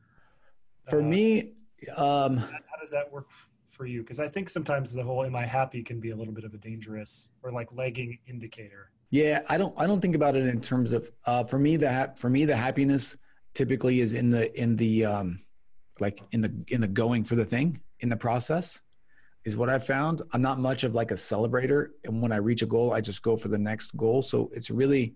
[0.90, 1.52] For uh, me,
[1.96, 3.30] um, how does that work
[3.68, 4.02] for you?
[4.02, 6.54] Because I think sometimes the whole "am I happy" can be a little bit of
[6.54, 8.92] a dangerous or like lagging indicator.
[9.10, 9.78] Yeah, I don't.
[9.80, 11.12] I don't think about it in terms of.
[11.26, 13.16] Uh, for me, the for me the happiness
[13.54, 15.40] typically is in the in the um,
[16.00, 18.82] like in the in the going for the thing in the process
[19.46, 20.22] is what I've found.
[20.34, 23.22] I'm not much of like a celebrator, and when I reach a goal, I just
[23.22, 24.22] go for the next goal.
[24.22, 25.16] So it's really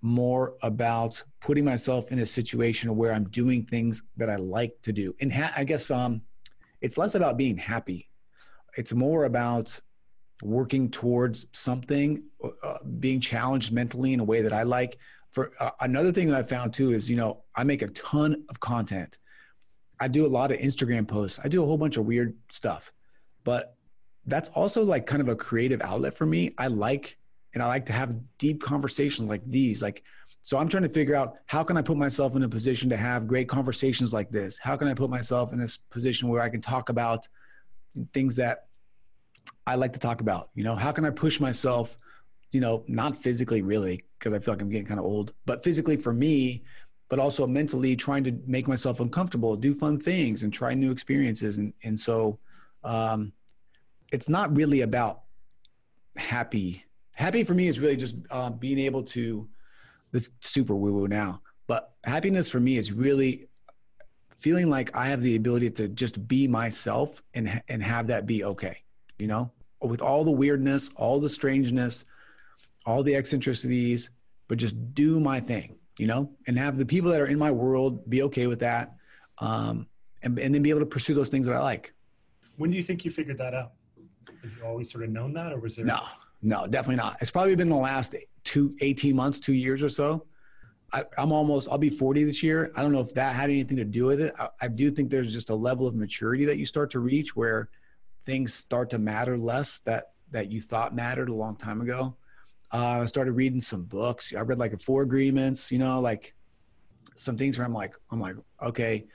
[0.00, 4.92] more about putting myself in a situation where I'm doing things that I like to
[4.92, 5.14] do.
[5.20, 6.22] And ha- I guess um,
[6.80, 8.08] it's less about being happy.
[8.76, 9.80] It's more about
[10.42, 12.22] working towards something,
[12.62, 14.98] uh, being challenged mentally in a way that I like.
[15.30, 18.44] For uh, another thing that I found too is, you know, I make a ton
[18.48, 19.18] of content.
[20.00, 21.40] I do a lot of Instagram posts.
[21.42, 22.92] I do a whole bunch of weird stuff,
[23.42, 23.74] but
[24.26, 26.54] that's also like kind of a creative outlet for me.
[26.56, 27.18] I like,
[27.58, 29.82] and I like to have deep conversations like these.
[29.82, 30.04] Like,
[30.42, 32.96] so I'm trying to figure out how can I put myself in a position to
[32.96, 34.58] have great conversations like this?
[34.58, 37.26] How can I put myself in a position where I can talk about
[38.14, 38.68] things that
[39.66, 40.50] I like to talk about.
[40.54, 41.98] You know, how can I push myself?
[42.52, 45.62] You know, not physically really, because I feel like I'm getting kind of old, but
[45.62, 46.64] physically for me,
[47.08, 51.58] but also mentally trying to make myself uncomfortable, do fun things, and try new experiences.
[51.58, 52.38] And and so,
[52.84, 53.32] um,
[54.12, 55.22] it's not really about
[56.16, 56.84] happy.
[57.18, 59.48] Happy for me is really just uh, being able to.
[60.12, 63.48] This super woo woo now, but happiness for me is really
[64.38, 68.44] feeling like I have the ability to just be myself and and have that be
[68.44, 68.84] okay.
[69.18, 69.50] You know,
[69.82, 72.04] with all the weirdness, all the strangeness,
[72.86, 74.10] all the eccentricities,
[74.46, 77.50] but just do my thing, you know, and have the people that are in my
[77.50, 78.94] world be okay with that.
[79.38, 79.88] Um,
[80.22, 81.92] and, and then be able to pursue those things that I like.
[82.56, 83.72] When do you think you figured that out?
[84.42, 85.84] Have you always sort of known that or was there?
[85.84, 86.00] No,
[86.42, 87.16] no, definitely not.
[87.20, 90.26] It's probably been the last two, 18 months, two years or so.
[90.92, 92.72] I, am almost, I'll be 40 this year.
[92.74, 94.34] I don't know if that had anything to do with it.
[94.38, 97.36] I, I do think there's just a level of maturity that you start to reach
[97.36, 97.68] where
[98.22, 102.14] things start to matter less that that you thought mattered a long time ago.
[102.70, 104.34] Uh, I started reading some books.
[104.36, 106.34] I read like the Four Agreements, you know, like
[107.14, 109.06] some things where I'm like, I'm like, okay,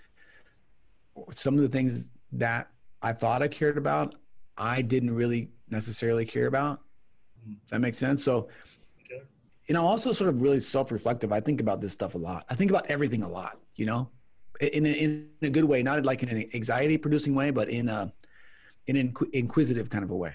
[1.29, 2.69] some of the things that
[3.01, 4.15] I thought I cared about,
[4.57, 6.81] I didn't really necessarily care about.
[7.45, 8.23] Does that make sense?
[8.23, 8.49] So,
[9.67, 11.31] you know, also sort of really self-reflective.
[11.31, 12.45] I think about this stuff a lot.
[12.49, 14.09] I think about everything a lot, you know,
[14.59, 18.11] in a, in a good way, not like in an anxiety-producing way, but in a
[18.87, 20.33] in an inquisitive kind of a way.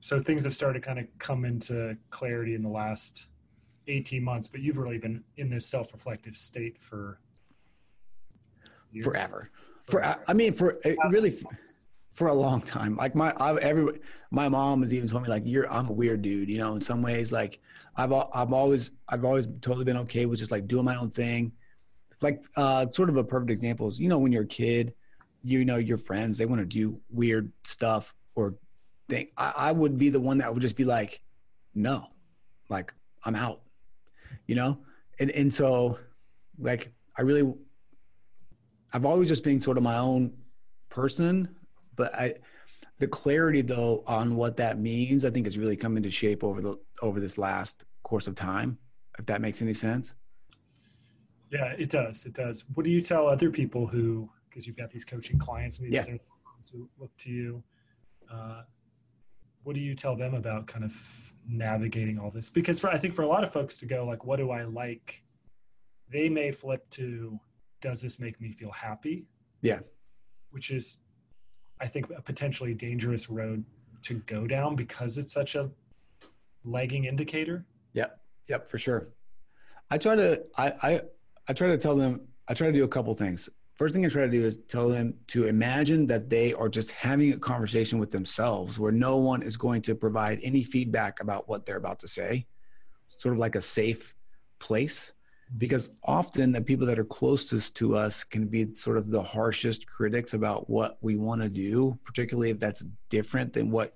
[0.00, 3.28] So things have started to kind of come into clarity in the last
[3.88, 7.20] 18 months, but you've really been in this self-reflective state for
[8.90, 9.04] years.
[9.04, 9.46] forever.
[9.86, 10.78] For I mean, for
[11.10, 11.50] really for,
[12.12, 12.96] for a long time.
[12.96, 16.22] Like my I've, every my mom has even told me like you're I'm a weird
[16.22, 16.48] dude.
[16.48, 17.60] You know, in some ways, like
[17.96, 21.52] I've I've always I've always totally been okay with just like doing my own thing.
[22.20, 24.94] Like uh, sort of a perfect example is you know when you're a kid
[25.42, 28.54] you know your friends they want to do weird stuff or
[29.08, 31.20] think I, I would be the one that would just be like
[31.74, 32.08] no
[32.68, 32.92] like
[33.24, 33.60] i'm out
[34.46, 34.78] you know
[35.18, 35.98] and and so
[36.58, 37.52] like i really
[38.92, 40.32] i've always just been sort of my own
[40.88, 41.54] person
[41.96, 42.34] but i
[42.98, 46.60] the clarity though on what that means, I think is really come into shape over
[46.60, 48.78] the over this last course of time.
[49.18, 50.14] If that makes any sense.
[51.50, 52.24] Yeah, it does.
[52.26, 52.64] It does.
[52.74, 55.94] What do you tell other people who, because you've got these coaching clients and these
[55.96, 56.02] Yeah.
[56.02, 56.18] other
[56.54, 57.62] ones who look to you,
[58.30, 58.62] uh,
[59.64, 62.48] what do you tell them about kind of navigating all this?
[62.50, 64.62] Because for, I think for a lot of folks to go like, what do I
[64.62, 65.22] like?
[66.08, 67.38] They may flip to,
[67.80, 69.26] does this make me feel happy?
[69.60, 69.80] Yeah.
[70.50, 70.98] Which is,
[71.82, 73.64] I think, a potentially dangerous road
[74.02, 75.68] to go down because it's such a
[76.64, 77.66] lagging indicator.
[77.94, 78.20] Yep.
[78.48, 79.08] Yep, for sure.
[79.90, 81.00] I try to I I
[81.48, 83.48] I try to tell them I try to do a couple things.
[83.74, 86.90] First thing I try to do is tell them to imagine that they are just
[86.92, 91.48] having a conversation with themselves where no one is going to provide any feedback about
[91.48, 92.46] what they're about to say.
[93.08, 94.14] Sort of like a safe
[94.60, 95.12] place.
[95.58, 99.86] Because often the people that are closest to us can be sort of the harshest
[99.86, 103.92] critics about what we want to do, particularly if that's different than what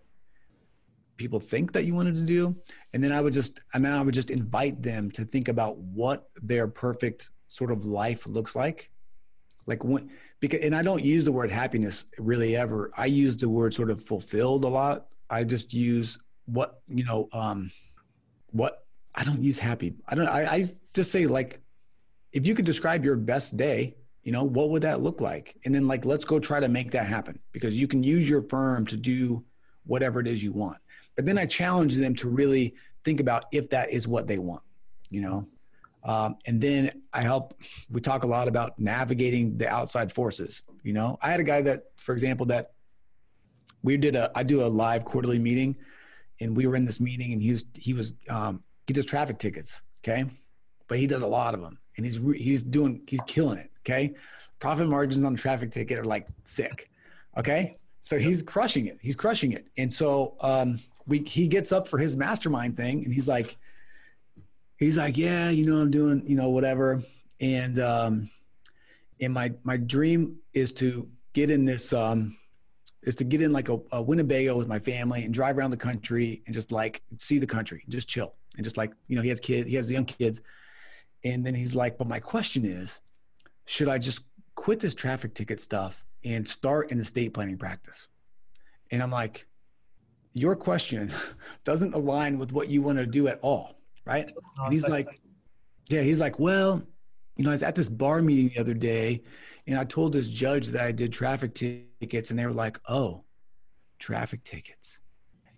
[1.17, 2.55] people think that you wanted to do.
[2.93, 5.79] And then i would just and then i would just invite them to think about
[5.79, 8.91] what their perfect sort of life looks like.
[9.67, 12.91] Like when because and i don't use the word happiness really ever.
[12.97, 15.07] I use the word sort of fulfilled a lot.
[15.29, 17.71] I just use what you know um
[18.51, 18.86] what
[19.17, 21.61] i don't use happy i don't i, I just say like
[22.33, 25.75] if you could describe your best day you know what would that look like and
[25.75, 28.87] then like let's go try to make that happen because you can use your firm
[28.87, 29.45] to do
[29.85, 30.79] whatever it is you want
[31.17, 32.75] but then I challenge them to really
[33.05, 34.63] think about if that is what they want,
[35.11, 35.49] you know.
[36.05, 37.61] Um, and then I help.
[37.91, 40.63] We talk a lot about navigating the outside forces.
[40.85, 42.73] You know, I had a guy that, for example, that
[43.83, 44.31] we did a.
[44.37, 45.75] I do a live quarterly meeting,
[46.39, 49.39] and we were in this meeting, and he was he was um, he does traffic
[49.39, 50.25] tickets, okay,
[50.89, 54.15] but he does a lot of them, and he's he's doing he's killing it, okay.
[54.59, 56.91] Profit margins on a traffic ticket are like sick,
[57.37, 57.77] okay.
[58.01, 58.99] So he's crushing it.
[59.03, 63.13] He's crushing it, and so um, we he gets up for his mastermind thing and
[63.13, 63.57] he's like
[64.79, 67.03] he's like yeah you know i'm doing you know whatever
[67.41, 68.31] and um
[69.21, 72.37] and my my dream is to get in this um
[73.03, 75.77] is to get in like a, a winnebago with my family and drive around the
[75.77, 79.29] country and just like see the country just chill and just like you know he
[79.29, 80.41] has kids he has young kids
[81.25, 83.01] and then he's like but my question is
[83.65, 84.23] should i just
[84.55, 88.09] quit this traffic ticket stuff and start an estate planning practice
[88.91, 89.47] and i'm like
[90.37, 91.11] your question
[91.65, 94.31] doesn't align with what you want to do at all, right?
[94.59, 95.21] And he's like,
[95.89, 96.83] yeah, he's like, well,
[97.37, 99.23] you know, I was at this bar meeting the other day
[99.67, 103.25] and I told this judge that I did traffic tickets and they were like, oh,
[103.99, 104.99] traffic tickets.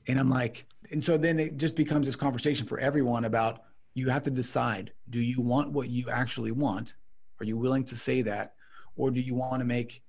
[0.07, 3.63] And I'm like, and so then it just becomes this conversation for everyone about
[3.95, 6.95] you have to decide do you want what you actually want?
[7.41, 8.55] Are you willing to say that?
[8.97, 10.03] Or do you want to make,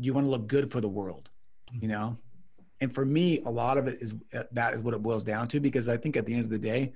[0.00, 1.28] do you want to look good for the world?
[1.70, 1.82] Mm-hmm.
[1.82, 2.18] You know?
[2.80, 5.48] and for me a lot of it is uh, that is what it boils down
[5.48, 6.92] to because i think at the end of the day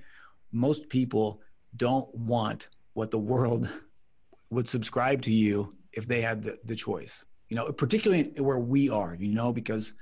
[0.51, 1.41] most people
[1.77, 3.69] don't want what the world
[4.49, 8.89] would subscribe to you if they had the, the choice you know particularly where we
[8.89, 9.93] are you know because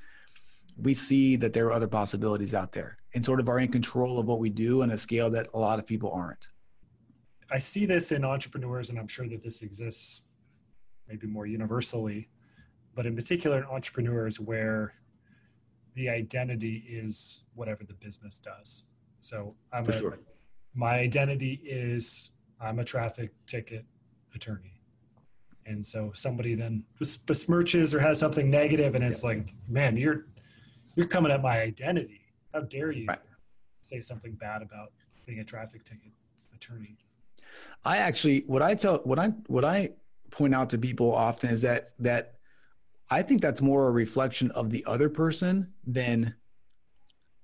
[0.78, 4.20] we see that there are other possibilities out there and sort of are in control
[4.20, 6.48] of what we do on a scale that a lot of people aren't
[7.54, 10.22] I see this in entrepreneurs, and I'm sure that this exists
[11.10, 12.30] maybe more universally,
[12.96, 14.94] but in particular in entrepreneurs where
[15.96, 18.86] the identity is whatever the business does.
[19.20, 20.20] So I'm For a, sure.
[20.74, 22.32] my identity is
[22.62, 23.86] I'm a traffic ticket
[24.34, 24.82] attorney.
[25.66, 30.26] And so somebody then bes- besmirches or has something negative, and it's like, man, you're
[30.96, 32.22] you're coming at my identity.
[32.54, 33.20] How dare you Right.
[33.82, 34.92] say something bad about
[35.26, 36.12] being a traffic ticket
[36.54, 36.98] attorney?
[37.84, 39.92] I actually what I tell what I what I
[40.32, 42.36] point out to people often is that that
[43.10, 46.36] I think that's more a reflection of the other person than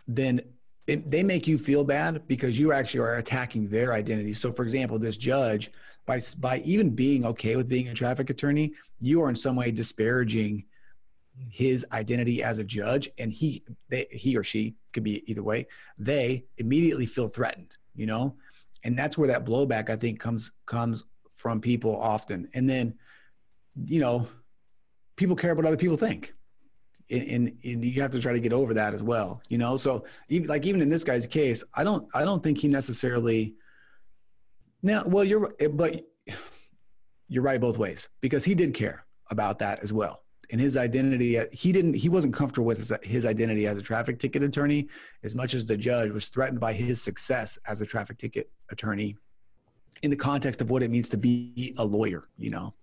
[0.08, 0.42] than
[0.88, 4.32] it, they make you feel bad because you actually are attacking their identity.
[4.34, 5.72] So, for example, this judge
[6.06, 9.72] by by even being okay with being a traffic attorney, you are in some way
[9.72, 10.66] disparaging
[11.50, 15.68] his identity as a judge, and he they, he or she could be either way.
[15.98, 18.36] They immediately feel threatened, you know,
[18.84, 22.50] and that's where that blowback I think comes comes from people often.
[22.54, 22.96] And then,
[23.86, 24.28] you know,
[25.16, 26.34] people care what other people think.
[27.10, 29.78] And, and, and you have to try to get over that as well, you know.
[29.78, 33.56] So, even, like even in this guy's case, I don't, I don't think he necessarily.
[34.84, 36.06] Now, well, you're, but
[37.30, 40.24] you're right both ways because he did care about that as well.
[40.50, 44.18] And his identity, he didn't, he wasn't comfortable with his, his identity as a traffic
[44.18, 44.88] ticket attorney
[45.24, 49.18] as much as the judge was threatened by his success as a traffic ticket attorney
[50.04, 52.74] in the context of what it means to be a lawyer, you know.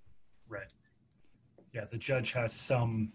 [0.49, 0.67] Right.
[1.73, 3.11] Yeah, the judge has some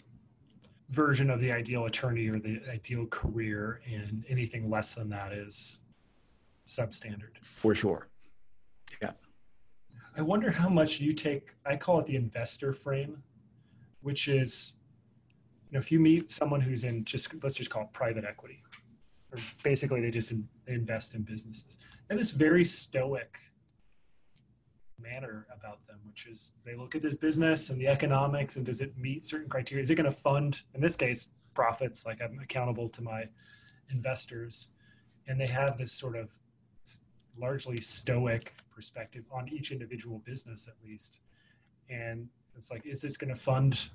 [0.89, 5.81] version of the ideal attorney or the ideal career, and anything less than that is
[6.65, 7.37] substandard.
[7.41, 8.09] for sure.
[9.01, 9.11] Yeah.
[10.17, 11.55] I wonder how much you take.
[11.65, 13.21] I call it the investor frame,
[14.01, 14.75] which is,
[15.69, 18.61] you know, if you meet someone who's in just let's just call it private equity,
[19.31, 21.77] or basically they just in, they invest in businesses.
[22.07, 23.37] They have this very stoic
[24.99, 28.81] manner about them, which is they look at this business and the economics and does
[28.81, 29.81] it meet certain criteria?
[29.81, 32.05] Is it going to fund, in this case, profits?
[32.05, 33.25] Like I'm accountable to my
[33.91, 34.69] investors,
[35.27, 36.33] and they have this sort of
[37.39, 41.21] largely stoic perspective on each individual business at least
[41.89, 42.27] and
[42.59, 43.89] it's like is this going to fund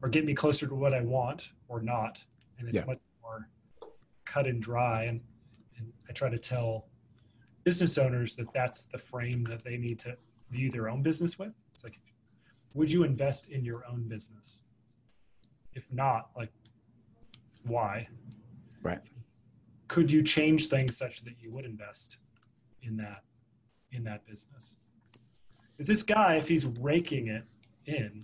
[0.00, 2.24] or get me closer to what i want or not?
[2.58, 2.84] And it's Yeah.
[2.84, 3.48] much more
[4.24, 5.04] cut and dry.
[5.04, 5.20] And,
[5.76, 6.86] and i try to tell
[7.64, 10.16] business owners that that's the frame that they need to
[10.50, 11.52] view their own business with.
[11.74, 11.98] It's like
[12.72, 14.62] would you invest in your own business?
[15.74, 16.52] If not like
[17.66, 18.06] why?
[18.82, 19.00] Right.
[19.88, 22.18] could you change things such that you would invest
[22.82, 23.22] in that
[23.90, 24.76] in that business?
[25.78, 27.44] Is this guy if he's raking it
[27.86, 28.22] in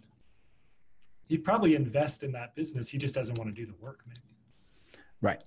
[1.29, 4.31] he'd probably invest in that business he just doesn't want to do the work maybe
[5.23, 5.43] Right.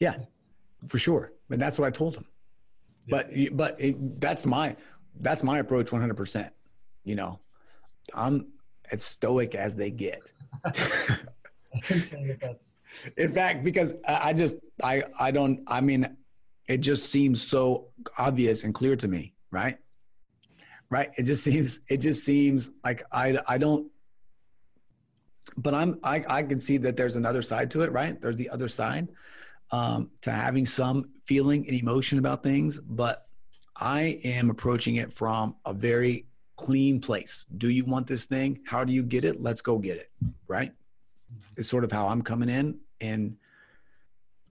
[0.00, 0.16] Yeah,
[0.88, 1.32] for sure.
[1.50, 2.26] And that's what I told him.
[3.10, 4.76] But but it, that's my
[5.20, 6.50] that's my approach 100%.
[7.04, 7.40] You know,
[8.14, 8.48] I'm
[8.92, 10.32] as stoic as they get.
[10.64, 12.78] i can say that that's
[13.16, 16.16] In fact, because I just I I don't I mean
[16.66, 19.78] it just seems so obvious and clear to me, right?
[20.90, 21.10] Right?
[21.16, 23.90] It just seems it just seems like I I don't
[25.56, 28.20] but I'm I I can see that there's another side to it, right?
[28.20, 29.08] There's the other side
[29.70, 33.26] um to having some feeling and emotion about things, but
[33.76, 37.44] I am approaching it from a very clean place.
[37.58, 38.60] Do you want this thing?
[38.66, 39.40] How do you get it?
[39.40, 40.10] Let's go get it,
[40.48, 40.72] right?
[41.56, 43.36] it's sort of how I'm coming in and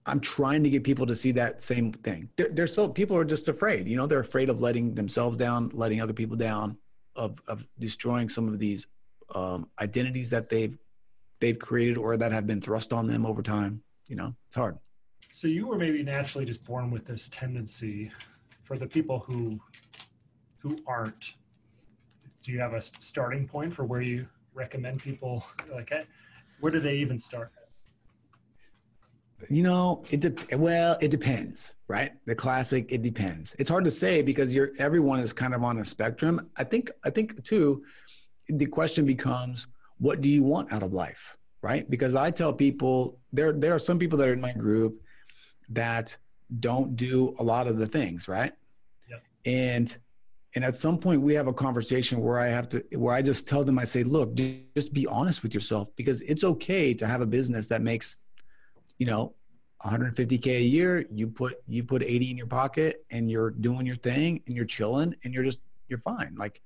[0.08, 2.30] I'm trying to get people to see that same thing.
[2.36, 5.70] They're, they're so people are just afraid, you know, they're afraid of letting themselves down,
[5.74, 6.76] letting other people down,
[7.14, 8.86] of of destroying some of these
[9.34, 10.76] um, identities that they've
[11.40, 13.82] they've created or that have been thrust on them over time.
[14.08, 14.78] You know, it's hard.
[15.30, 18.10] so you were maybe naturally just born with this tendency
[18.62, 19.60] for the people who
[20.62, 21.34] who aren't
[22.42, 25.92] do you have a starting point for where you recommend people like
[26.60, 27.52] where do they even start
[29.48, 32.12] You know, it de- well, it depends, right?
[32.26, 33.54] The classic, it depends.
[33.58, 36.50] It's hard to say because you're everyone is kind of on a spectrum.
[36.56, 37.84] I think I think too,
[38.48, 41.88] the question becomes, what do you want out of life, right?
[41.88, 45.00] Because I tell people there there are some people that are in my group
[45.68, 46.16] that
[46.58, 48.52] don't do a lot of the things, right?
[49.08, 49.22] Yep.
[49.44, 49.96] And
[50.56, 53.46] and at some point we have a conversation where I have to where I just
[53.46, 57.20] tell them I say, look, just be honest with yourself because it's okay to have
[57.20, 58.16] a business that makes
[58.98, 59.34] you know
[59.84, 63.96] 150k a year you put you put 80 in your pocket and you're doing your
[63.96, 66.34] thing and you're chilling and you're just you're fine.
[66.36, 66.60] Like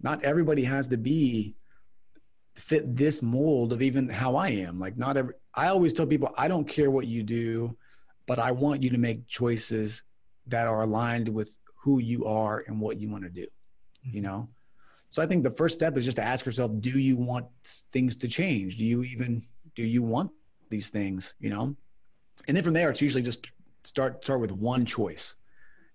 [0.00, 1.54] not everybody has to be
[2.54, 4.78] fit this mold of even how i am.
[4.78, 7.76] Like not every i always tell people i don't care what you do
[8.26, 10.02] but i want you to make choices
[10.46, 13.46] that are aligned with who you are and what you want to do
[14.02, 14.22] you mm-hmm.
[14.22, 14.48] know?
[15.10, 17.46] So i think the first step is just to ask yourself do you want
[17.92, 18.78] things to change?
[18.78, 20.30] Do you even do you want
[20.72, 21.76] these things you know?
[22.48, 23.52] And then from there it's usually just
[23.84, 25.36] start start with one choice.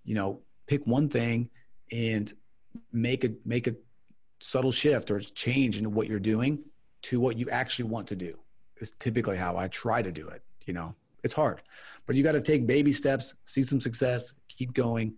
[0.06, 1.50] You know pick one thing
[1.92, 2.32] and
[2.94, 3.76] make a make a
[4.40, 6.64] subtle shift or change in what you're doing
[7.02, 8.40] to what you actually want to do.
[8.80, 10.96] Is typically how i try to do it you know?
[11.24, 11.62] It's hard
[12.06, 15.16] but you got to take baby steps see some success keep going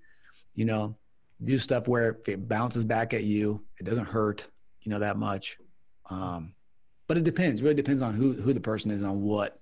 [0.55, 0.97] you know?
[1.43, 3.63] Do stuff where it bounces back at you.
[3.79, 4.47] It doesn't hurt
[4.81, 5.57] you know that much.
[6.09, 6.53] Um,
[7.09, 7.59] but it depends.
[7.59, 9.59] It really depends on who who the person is, on what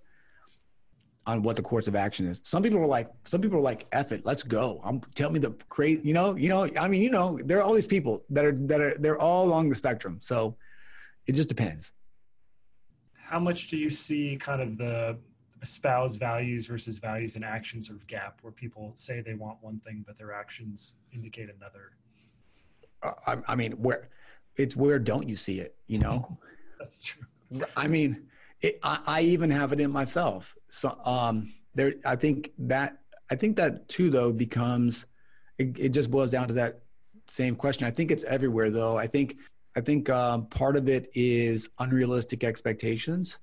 [1.26, 2.42] on what the course of action is.
[2.44, 5.40] Some people are like, some people are like, "F it, let's go." I'm tell me
[5.40, 6.70] the crazy, you know, you know.
[6.78, 9.48] I mean, you know, there are all these people that are that are they're all
[9.48, 10.20] along the spectrum.
[10.22, 10.58] So
[11.26, 11.94] it just depends.
[13.14, 15.18] how much do you see kind of the
[15.62, 19.80] espouse values versus values and actions sort of gap where people say they want one
[19.80, 21.92] thing but their actions indicate another
[23.04, 24.10] Uh, I, I mean, where
[24.58, 25.76] it's where don't you see it?
[25.88, 26.38] You know.
[26.80, 27.26] that's true
[27.76, 28.28] I mean,
[28.62, 30.56] it, I, I even have it in myself.
[30.68, 33.00] So um, there, I think that
[33.30, 35.06] I think that too though becomes
[35.58, 36.82] it, it just boils down to that
[37.28, 37.86] same question.
[37.86, 38.98] I think it's everywhere though.
[38.98, 39.38] I think
[39.76, 43.38] I think um, part of it is unrealistic expectations,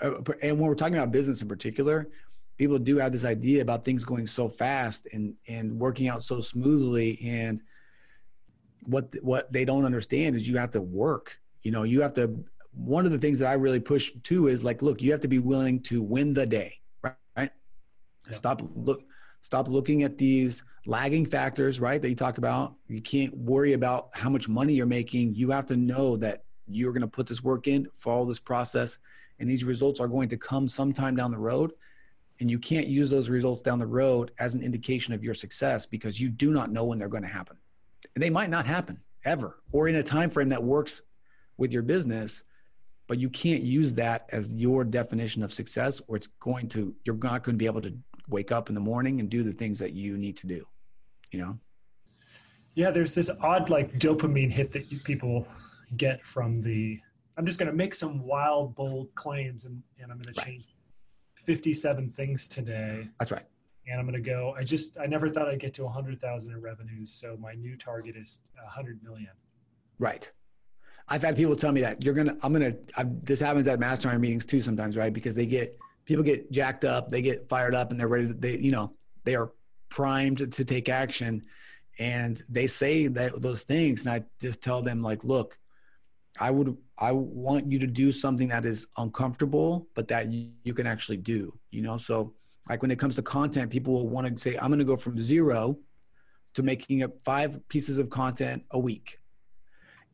[0.00, 2.08] uh, and when we're talking about business in particular,
[2.56, 6.40] people do have this idea about things going so fast and and working out so
[6.40, 7.62] smoothly and
[8.84, 12.44] what what they don't understand is you have to work you know you have to
[12.74, 15.28] one of the things that I really push too is like, look, you have to
[15.28, 17.14] be willing to win the day, right?
[17.36, 17.50] right?
[18.26, 18.32] Yeah.
[18.32, 19.02] Stop look,
[19.40, 22.00] stop looking at these lagging factors, right?
[22.00, 22.74] That you talk about.
[22.88, 25.34] You can't worry about how much money you're making.
[25.34, 28.98] You have to know that you're going to put this work in, follow this process,
[29.38, 31.72] and these results are going to come sometime down the road.
[32.40, 35.86] And you can't use those results down the road as an indication of your success
[35.86, 37.56] because you do not know when they're going to happen.
[38.14, 41.02] And they might not happen ever or in a time frame that works
[41.56, 42.42] with your business
[43.08, 47.16] but you can't use that as your definition of success or it's going to you're
[47.16, 47.94] not going to be able to
[48.28, 50.64] wake up in the morning and do the things that you need to do
[51.32, 51.58] you know
[52.74, 55.46] Yeah, there's this odd like dopamine hit that people
[55.96, 56.98] get from the.
[57.36, 60.64] I'm just going to make some wild, bold claims, and, and I'm going to change
[61.36, 63.08] 57 things today.
[63.18, 63.44] that's right
[63.86, 64.54] And I'm going to go.
[64.56, 68.16] I just I never thought I'd get to 100,000 in revenues, so my new target
[68.16, 69.32] is 100 million.
[69.98, 70.30] right
[71.08, 74.20] i've had people tell me that you're gonna i'm gonna I've, this happens at mastermind
[74.20, 75.12] meetings too sometimes right?
[75.12, 78.34] Because they get people get jacked up they get fired up and they're ready to
[78.34, 78.92] they you know
[79.24, 79.52] they are
[79.88, 81.42] primed to take action.
[81.98, 85.58] And they say that those things and i just tell them like look
[86.40, 90.72] i would i want you to do something that is uncomfortable but that you, you
[90.72, 91.98] can actually do you know?
[91.98, 92.32] So
[92.68, 95.22] like when it comes to content people will want to say i'm to go from
[95.22, 95.76] zero
[96.54, 99.18] to making up five pieces of content a week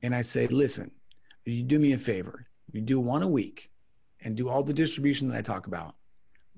[0.03, 0.91] and i say listen
[1.45, 2.47] you do me a favor.
[2.73, 3.71] You do one a week
[4.21, 5.95] and do all the distribution that i talk about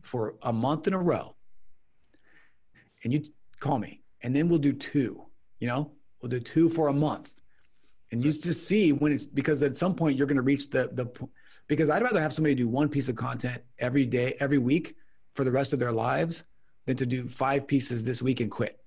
[0.03, 1.37] for a month in a row
[3.05, 3.23] and you
[3.61, 5.31] call me and then we'll do two
[5.61, 5.93] you know?
[6.21, 7.33] We'll do two for a month.
[8.11, 10.91] And you just see when it's because at some point you're going to reach the
[10.93, 11.07] the
[11.69, 14.97] because i'd rather have somebody do one piece of content every day every week
[15.35, 16.43] for the rest of their lives
[16.87, 18.81] than to do five pieces this week and quit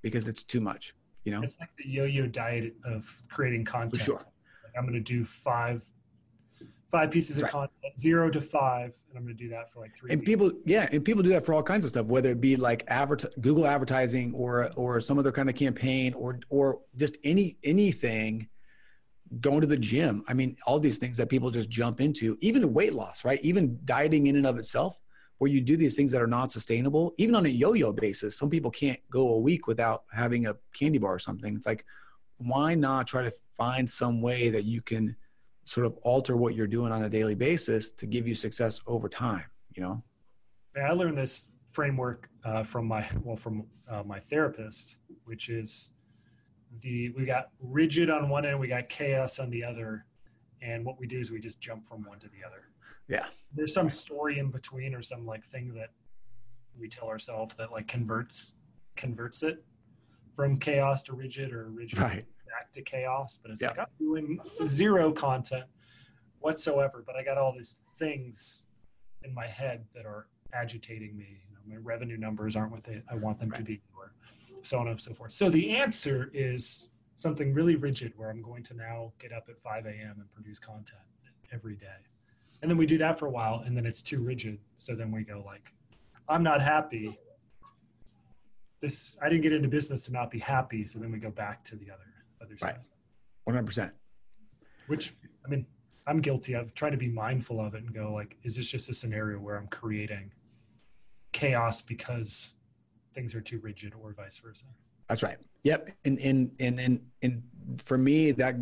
[0.00, 0.94] because it's too much
[1.24, 4.02] you know It's like the yo-yo diet of creating for content.
[4.02, 5.82] sure Like, I'm going to do five
[6.88, 7.52] five pieces of Right.
[7.52, 10.10] content, zero to five, and I'm going to do that for like three.
[10.12, 10.28] and weeks.
[10.30, 12.84] people yeah and people do that for all kinds of stuff whether it be like
[12.88, 18.48] advert- google advertising or or some other kind of campaign or or just any anything
[19.40, 22.72] going to the gym i mean all these things that people just jump into even
[22.74, 24.98] weight loss right even dieting in and of itself
[25.42, 28.48] where you do these things that are not sustainable even on a yo-yo basis some
[28.48, 31.84] people can't go a week without having a candy bar or something it's like
[32.38, 35.16] why not try to find some way that you can
[35.64, 39.08] sort of alter what you're doing on a daily basis to give you success over
[39.08, 40.00] time you know
[40.80, 45.92] I learned this framework uh, from my well from uh, my therapist, which is
[46.80, 50.06] the we got rigid on one end, we got chaos on the other,
[50.62, 52.71] and what we do is we just jump from one to the other.
[53.08, 53.26] Yeah.
[53.54, 55.90] There's some story in between or some like thing that
[56.78, 58.54] we tell ourselves that like converts
[58.96, 59.64] converts it
[60.34, 62.24] from chaos to rigid or rigid Right.
[62.48, 63.38] back to chaos.
[63.42, 63.68] But it's Yeah.
[63.68, 65.66] like I'm doing zero content
[66.40, 68.66] whatsoever, but I got all these things
[69.22, 71.42] in my head that are agitating me.
[71.48, 74.12] You know, my revenue numbers aren't what they, I want them to be, or
[74.62, 75.32] so on and so forth.
[75.32, 79.60] So the answer is something really rigid, where I'm going to now get up at
[79.60, 80.16] 5 a.m.
[80.20, 81.02] and produce content
[81.52, 81.98] every day,
[82.62, 84.58] and then we do that for a while, and then it's too rigid.
[84.76, 85.72] So then we go like,
[86.28, 87.18] I'm not happy.
[88.80, 90.84] This I didn't get into business to not be happy.
[90.86, 92.00] So then we go back to the other
[92.40, 92.74] other Right.
[92.74, 92.88] stuff
[93.44, 93.92] One hundred percent.
[94.88, 95.12] which
[95.46, 95.64] i mean
[96.08, 98.88] i'm guilty of trying to be mindful of it and go like is this just
[98.90, 100.32] a scenario where i'm creating
[101.30, 102.56] chaos because
[103.14, 104.66] things are too rigid or vice versa
[105.08, 105.38] That's right.
[105.62, 105.90] Yep.
[106.04, 107.42] And and and and and
[107.84, 108.56] for me, that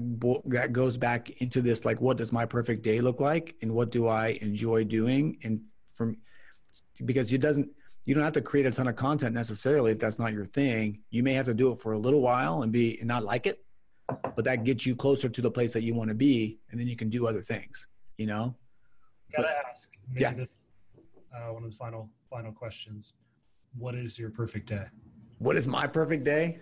[0.47, 3.91] that goes back into this like, what does my perfect day look like, and what
[3.91, 5.39] do I enjoy doing?
[5.45, 6.17] And from
[7.05, 7.69] because it doesn't,
[8.05, 11.01] you don't have to create a ton of content necessarily if that's not your thing.
[11.11, 13.47] You may have to do it for a little while and be and not like
[13.47, 13.65] it,
[14.37, 16.87] but that gets you closer to the place that you want to be, and then
[16.87, 17.87] you can do other things.
[18.17, 18.55] You know.
[19.35, 20.33] gotta ask maybe Yeah.
[20.35, 20.49] this,
[21.35, 23.15] uh, one of the final final questions
[23.79, 24.85] what is your perfect day
[25.39, 26.59] what is my perfect day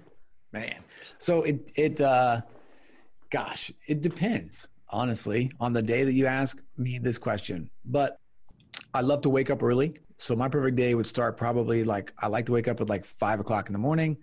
[0.52, 0.82] man.
[1.18, 2.42] So it it uh
[3.30, 7.70] gosh it depends honestly on the day that you ask me this question.
[7.84, 8.20] But
[8.94, 9.94] i love to wake up early.
[10.16, 13.04] So my perfect day would start probably like i like to wake up at like
[13.04, 14.16] five o'clock in the morning.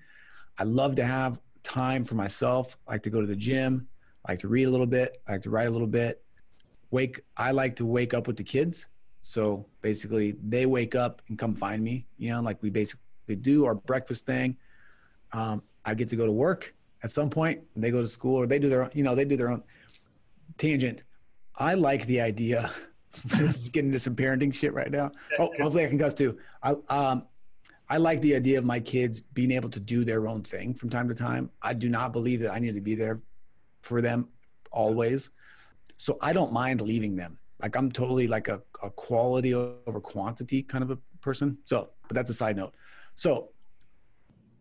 [0.57, 2.78] I love to have time for myself.
[2.88, 3.88] I like to go to the gym.
[4.26, 5.21] I like to read a little bit.
[5.28, 6.23] I like to write a little bit.
[6.91, 8.88] Wake i like to wake up with the kids.
[9.21, 12.05] So basically they wake up and come find me.
[12.17, 14.57] You know like we basically do our breakfast thing.
[15.32, 16.73] Um, i get to go to work
[17.03, 19.25] at some point they go to school or they do their own you know they
[19.25, 19.63] do their own
[20.57, 21.03] tangent
[21.57, 22.71] i like the idea
[23.25, 26.38] this is getting into some parenting shit right now oh hopefully i can cuss too
[26.63, 27.25] i um
[27.88, 30.89] I like the idea of my kids being able to do their own thing from
[30.89, 31.51] time to time.
[31.61, 33.21] I do not believe that I need to be there
[33.81, 34.29] for them
[34.71, 35.29] always.
[35.97, 37.38] so I don't mind leaving them.
[37.61, 41.57] Like I'm totally like a, a quality over quantity kind of a person.
[41.65, 42.73] So, but that's a side note.
[43.15, 43.49] So,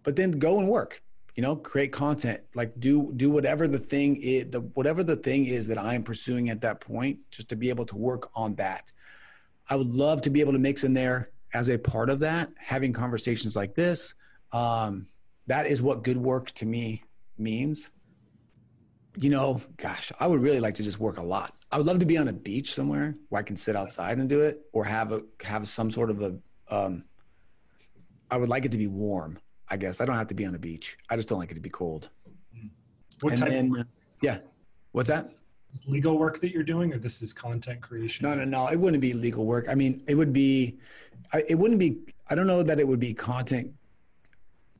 [0.05, 1.03] but then go and work.
[1.35, 2.41] You know, create content.
[2.55, 4.51] Like do do whatever the thing is.
[4.51, 7.87] The whatever the thing is that I'm pursuing at that point, just to be able
[7.87, 8.93] to work on that.
[9.69, 12.51] I would love to be able to mix in there as a part of that,
[12.59, 14.15] having conversations like this.
[14.53, 15.07] Um,
[15.47, 17.05] that is what good work to me
[17.39, 17.91] means.
[19.17, 21.55] You know, gosh, I would really like to just work a lot.
[21.71, 24.29] I would love to be on a beach somewhere where I can sit outside and
[24.29, 26.37] do it, or have a have some sort of a.
[26.69, 27.05] Um,
[28.31, 29.39] I would like it to be warm.
[29.75, 30.97] I guess I don't have to be on a beach.
[31.11, 32.09] I just don't like it to be cold.
[33.23, 33.87] What and type then, of
[34.23, 34.39] yeah,
[34.93, 35.27] what's that?
[35.73, 38.29] is legal work that you're doing, or this is content creation?
[38.29, 38.69] No, no, no.
[38.69, 39.67] It wouldn't be legal work.
[39.69, 40.79] I mean, it would be.
[41.33, 41.99] I, it wouldn't be.
[42.29, 43.73] I don't know that it would be content.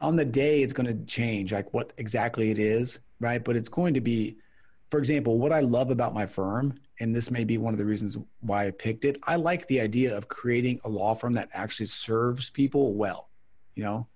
[0.01, 3.43] On the day, it's going to change, like what exactly it is, right?
[3.43, 4.37] But it's going to be,
[4.91, 7.85] for example, what I love about my firm, and this may be one of the
[7.85, 9.19] reasons why I picked it.
[9.25, 13.31] I like the idea of creating a law firm that actually serves people well.
[13.75, 14.07] You know,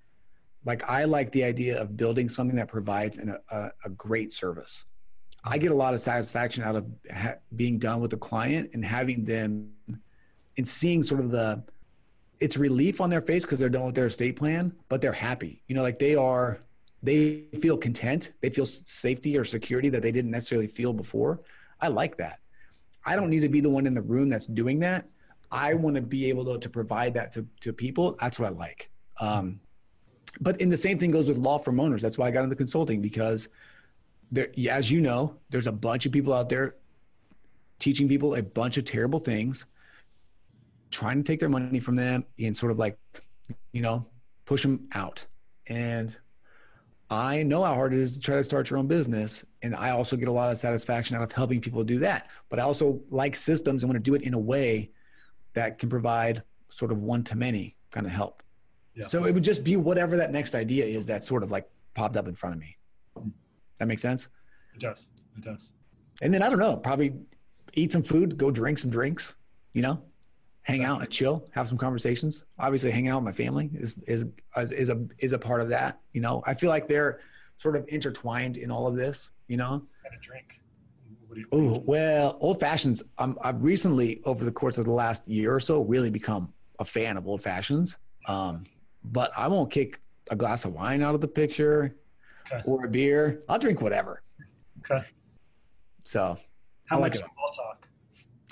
[0.64, 4.84] like I like the idea of building something that provides an, a, a great service.
[5.44, 8.84] I get a lot of satisfaction out of ha- being done with the client and
[8.84, 9.70] having them
[10.56, 11.62] and seeing sort of the
[12.40, 15.62] it's relief on their face because they're done with their estate plan, but they're happy.
[15.66, 16.60] You know, like they are
[17.02, 21.40] they feel content, they feel safety or security that they didn't necessarily feel before.
[21.80, 22.40] I like that.
[23.06, 25.06] I don't need to be the one in the room that's doing that.
[25.50, 28.16] I want to be able to, to provide that to, to people.
[28.20, 28.90] That's what I like.
[29.20, 29.60] Um,
[30.40, 32.02] but in the same thing goes with law firm owners.
[32.02, 33.48] That's why I got into consulting because
[34.30, 36.76] there, as you know, there's a bunch of people out there
[37.78, 39.66] teaching people a bunch of terrible things,
[40.90, 42.98] trying to take their money from them and sort of like,
[43.72, 44.06] you know,
[44.44, 45.24] push them out.
[45.66, 46.16] And
[47.10, 49.44] I know how hard it is to try to start your own business.
[49.62, 52.30] And I also get a lot of satisfaction out of helping people do that.
[52.48, 54.90] But I also like systems and want to do it in a way
[55.54, 58.42] that can provide sort of one to many kind of help.
[58.98, 59.06] Yeah.
[59.06, 62.16] So it would just be whatever that next idea is that sort of like popped
[62.16, 62.76] up in front of me.
[63.78, 64.28] That makes sense.
[64.74, 65.08] It does.
[65.36, 65.72] It does.
[66.20, 67.14] And then I don't know, probably
[67.74, 69.36] eat some food, go drink some drinks,
[69.72, 70.02] you know,
[70.62, 72.44] hang out and chill, have some conversations.
[72.58, 74.26] Obviously, hanging out with my family is is
[74.56, 76.00] is, is a is a part of that.
[76.12, 77.20] You know, I feel like they're
[77.56, 79.30] sort of intertwined in all of this.
[79.46, 79.74] You know.
[79.74, 80.60] And a drink.
[81.28, 83.04] What do you, what do you Oh well, old fashions.
[83.16, 86.84] I'm, I've recently, over the course of the last year or so, really become a
[86.84, 87.98] fan of old fashions.
[88.26, 88.64] Um,
[89.12, 90.00] but I won't kick
[90.30, 91.96] a glass of wine out of the picture
[92.50, 92.62] Okay.
[92.66, 93.42] or a beer.
[93.48, 94.22] I'll drink whatever.
[94.80, 95.04] Okay.
[96.02, 96.38] So
[96.86, 97.88] How I much like small talk?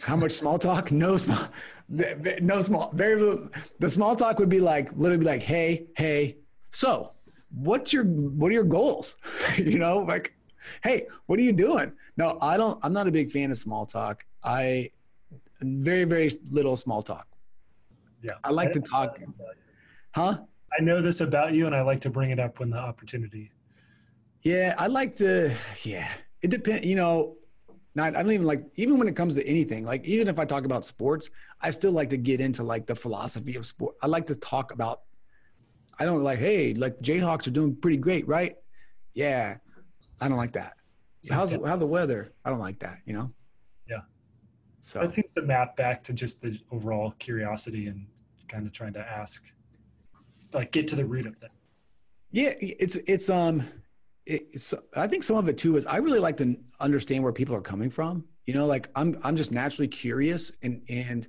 [0.03, 0.93] How much small talk?
[0.93, 1.49] No small,
[1.89, 2.91] no small.
[2.93, 3.49] Very little.
[3.79, 6.37] The small talk would be like literally be like, "Hey, hey,
[6.71, 7.13] so
[7.51, 9.17] what's your what are your goals?"
[9.57, 10.35] you know, like,
[10.83, 12.79] "Hey, what are you doing?" No, I don't.
[12.83, 14.27] I'm not a big fan of small talk.
[14.45, 14.91] I
[15.63, 17.27] very very little small talk.
[18.23, 18.33] Yeah.
[18.45, 19.19] I like to talk.
[20.17, 20.39] Huh?
[20.79, 23.51] I know this about you, and I like to bring it up when the opportunity.
[24.41, 25.55] Yeah, I like the.
[25.83, 26.11] Yeah,
[26.41, 26.87] it depends.
[26.87, 27.37] You know,
[27.95, 28.17] not.
[28.17, 28.65] I don't even like.
[28.77, 31.29] Even when it comes to anything, like even if I talk about sports,
[31.61, 33.97] I still like to get into like the philosophy of sport.
[34.03, 35.03] I like to talk about.
[35.99, 36.39] I don't like.
[36.39, 38.57] Hey, like Jayhawks are doing pretty great, right?
[39.13, 39.59] Yeah,
[40.23, 40.77] I don't like that.
[41.31, 42.33] How's the, how the weather?
[42.43, 43.01] I don't like that.
[43.05, 43.29] You know.
[43.87, 44.01] Yeah.
[44.81, 48.07] So That seems to map back to just the overall curiosity and
[48.49, 49.53] kind of trying to ask,
[50.57, 51.51] like, get to the root of them.
[52.33, 53.67] Yeah, it's it's um,
[54.27, 54.75] it's.
[54.95, 57.63] I think some of it too is I really like to understand where people are
[57.63, 58.25] coming from.
[58.47, 61.29] You know, like I'm I'm just naturally curious and and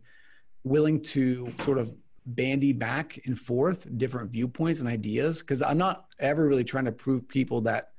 [0.63, 1.93] willing to sort of
[2.25, 6.91] bandy back and forth different viewpoints and ideas because I'm not ever really trying to
[6.91, 7.91] prove people that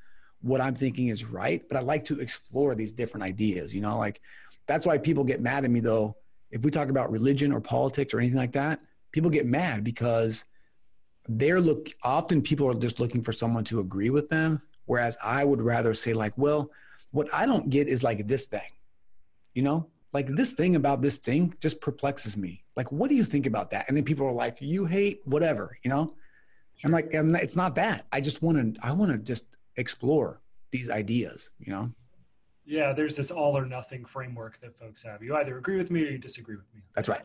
[0.43, 3.75] what I'm thinking is right, but I like to explore these different ideas.
[3.75, 4.21] You know, like
[4.67, 6.17] that's why people get mad at me though.
[6.51, 8.81] If we talk about religion or politics or anything like that,
[9.13, 10.45] people get mad because
[11.29, 15.45] they're look often people are just looking for someone to agree with them whereas i
[15.45, 16.71] would rather say like well
[17.13, 18.71] what i don't get is like this thing
[19.59, 19.89] you know?
[20.13, 22.63] Like this thing about this thing just perplexes me.
[22.77, 23.87] Like what do you think about that?
[23.89, 26.15] And then people are like you hate whatever you know?
[26.85, 28.07] I'm like and it's not that.
[28.13, 29.45] I just want to i want to just
[29.77, 31.91] explore these ideas you know?
[32.65, 35.25] Yeah, there's this all or nothing framework that folks have.
[35.25, 36.83] You either agree with me or you disagree with me.
[36.95, 37.25] that's right.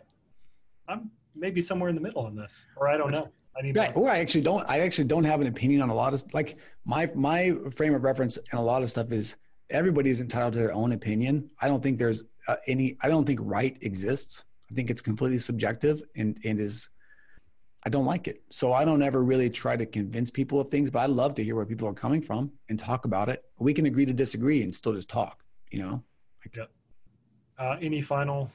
[0.87, 3.29] I'm maybe somewhere in the middle on this, or I don't know.
[3.55, 3.95] Right.
[3.95, 4.67] Or I actually don't.
[4.69, 8.03] I actually don't have an opinion on a lot of like my my frame of
[8.03, 9.35] reference and a lot of stuff is
[9.69, 11.49] everybody is entitled to their own opinion.
[11.59, 12.97] I don't think there's uh, any.
[13.01, 14.45] I don't think right exists.
[14.71, 16.89] I think it's completely subjective and and is.
[17.85, 20.89] I don't like it, so I don't ever really try to convince people of things.
[20.89, 23.43] But I love to hear where people are coming from and talk about it.
[23.59, 25.43] We can agree to disagree and still just talk.
[25.69, 26.03] You know.
[26.55, 26.71] Yep.
[27.59, 28.49] Uh, any final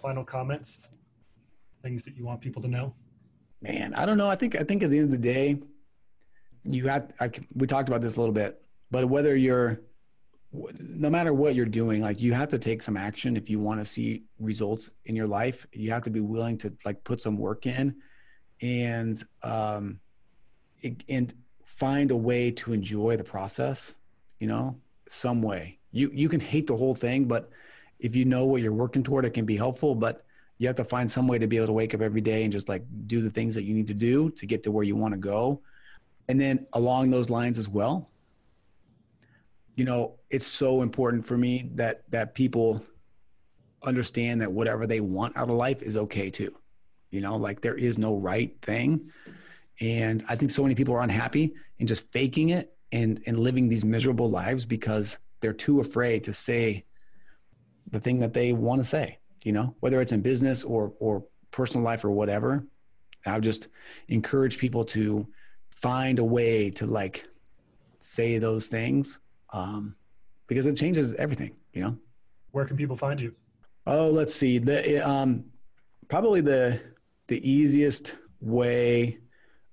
[0.00, 0.92] final comments?
[1.82, 2.94] Things that you want people to know?
[3.64, 4.28] Man, I don't know.
[4.28, 5.58] I think I think at the end of the day,
[6.64, 7.10] you have.
[7.18, 8.60] I, we talked about this a little bit,
[8.90, 9.80] but whether you're,
[10.52, 13.80] no matter what you're doing, like you have to take some action if you want
[13.80, 15.66] to see results in your life.
[15.72, 17.96] You have to be willing to like put some work in,
[18.60, 19.98] and um,
[20.82, 21.32] it, and
[21.64, 23.94] find a way to enjoy the process.
[24.40, 24.76] You know,
[25.08, 25.78] some way.
[25.90, 27.48] You you can hate the whole thing, but
[27.98, 29.94] if you know what you're working toward, it can be helpful.
[29.94, 30.26] But
[30.58, 32.52] you have to find some way to be able to wake up every day and
[32.52, 34.96] just like do the things that you need to do to get to where you
[34.96, 35.60] want to go.
[36.28, 38.08] And then along those lines as well,
[39.74, 42.84] you know, it's so important for me that that people
[43.82, 46.54] understand that whatever they want out of life is okay too.
[47.10, 49.10] You know, like there is no right thing.
[49.80, 53.68] And I think so many people are unhappy and just faking it and and living
[53.68, 56.84] these miserable lives because they're too afraid to say
[57.90, 61.24] the thing that they want to say you know, whether it's in business or or
[61.50, 62.66] personal life or whatever.
[63.26, 63.68] I would just
[64.08, 65.26] encourage people to
[65.70, 67.26] find a way to like
[68.00, 69.20] say those things
[69.52, 69.94] um,
[70.46, 71.54] because it changes everything.
[71.72, 71.98] You know.
[72.50, 73.34] Where can people find you?
[73.86, 74.58] Oh, let's see.
[74.58, 75.44] The um,
[76.08, 76.80] probably the
[77.28, 79.18] the easiest way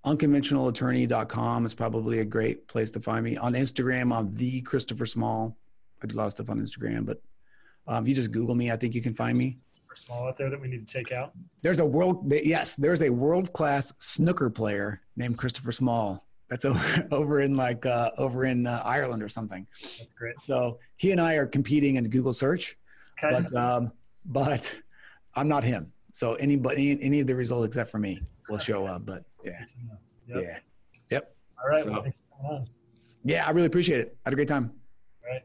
[0.05, 5.55] unconventionalattorney.com is probably a great place to find me on instagram i'm the christopher small
[6.01, 7.21] i do a lot of stuff on instagram but
[7.87, 9.57] um, if you just Google me, I think you can find me.
[9.87, 11.33] For small out there that we need to take out.
[11.61, 16.25] There's a world, yes, there's a world class snooker player named Christopher Small.
[16.49, 19.65] That's over over in like uh, over in uh, Ireland or something.
[19.99, 20.37] That's great.
[20.39, 22.77] So he and I are competing in Google search,
[23.23, 23.41] okay.
[23.41, 23.91] but um,
[24.25, 24.77] but
[25.35, 25.91] I'm not him.
[26.11, 29.05] So anybody, any, any of the results except for me will show up.
[29.05, 29.63] But yeah,
[30.27, 30.43] yep.
[30.43, 30.57] yeah,
[31.09, 31.35] yep.
[31.63, 31.83] All right.
[31.83, 32.05] So,
[32.43, 32.67] well,
[33.23, 34.17] yeah, I really appreciate it.
[34.25, 34.71] I had a great time.
[35.23, 35.43] All right.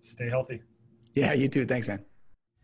[0.00, 0.60] Stay healthy.
[1.18, 1.66] Yeah, you too.
[1.66, 2.04] Thanks, man.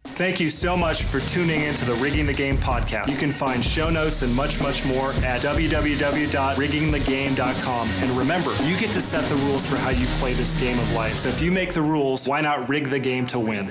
[0.07, 3.11] Thank you so much for tuning in to the Rigging the Game podcast.
[3.11, 7.91] You can find show notes and much, much more at www.riggingthegame.com.
[7.91, 10.93] And remember, you get to set the rules for how you play this game of
[10.93, 11.17] life.
[11.17, 13.71] So if you make the rules, why not rig the game to win?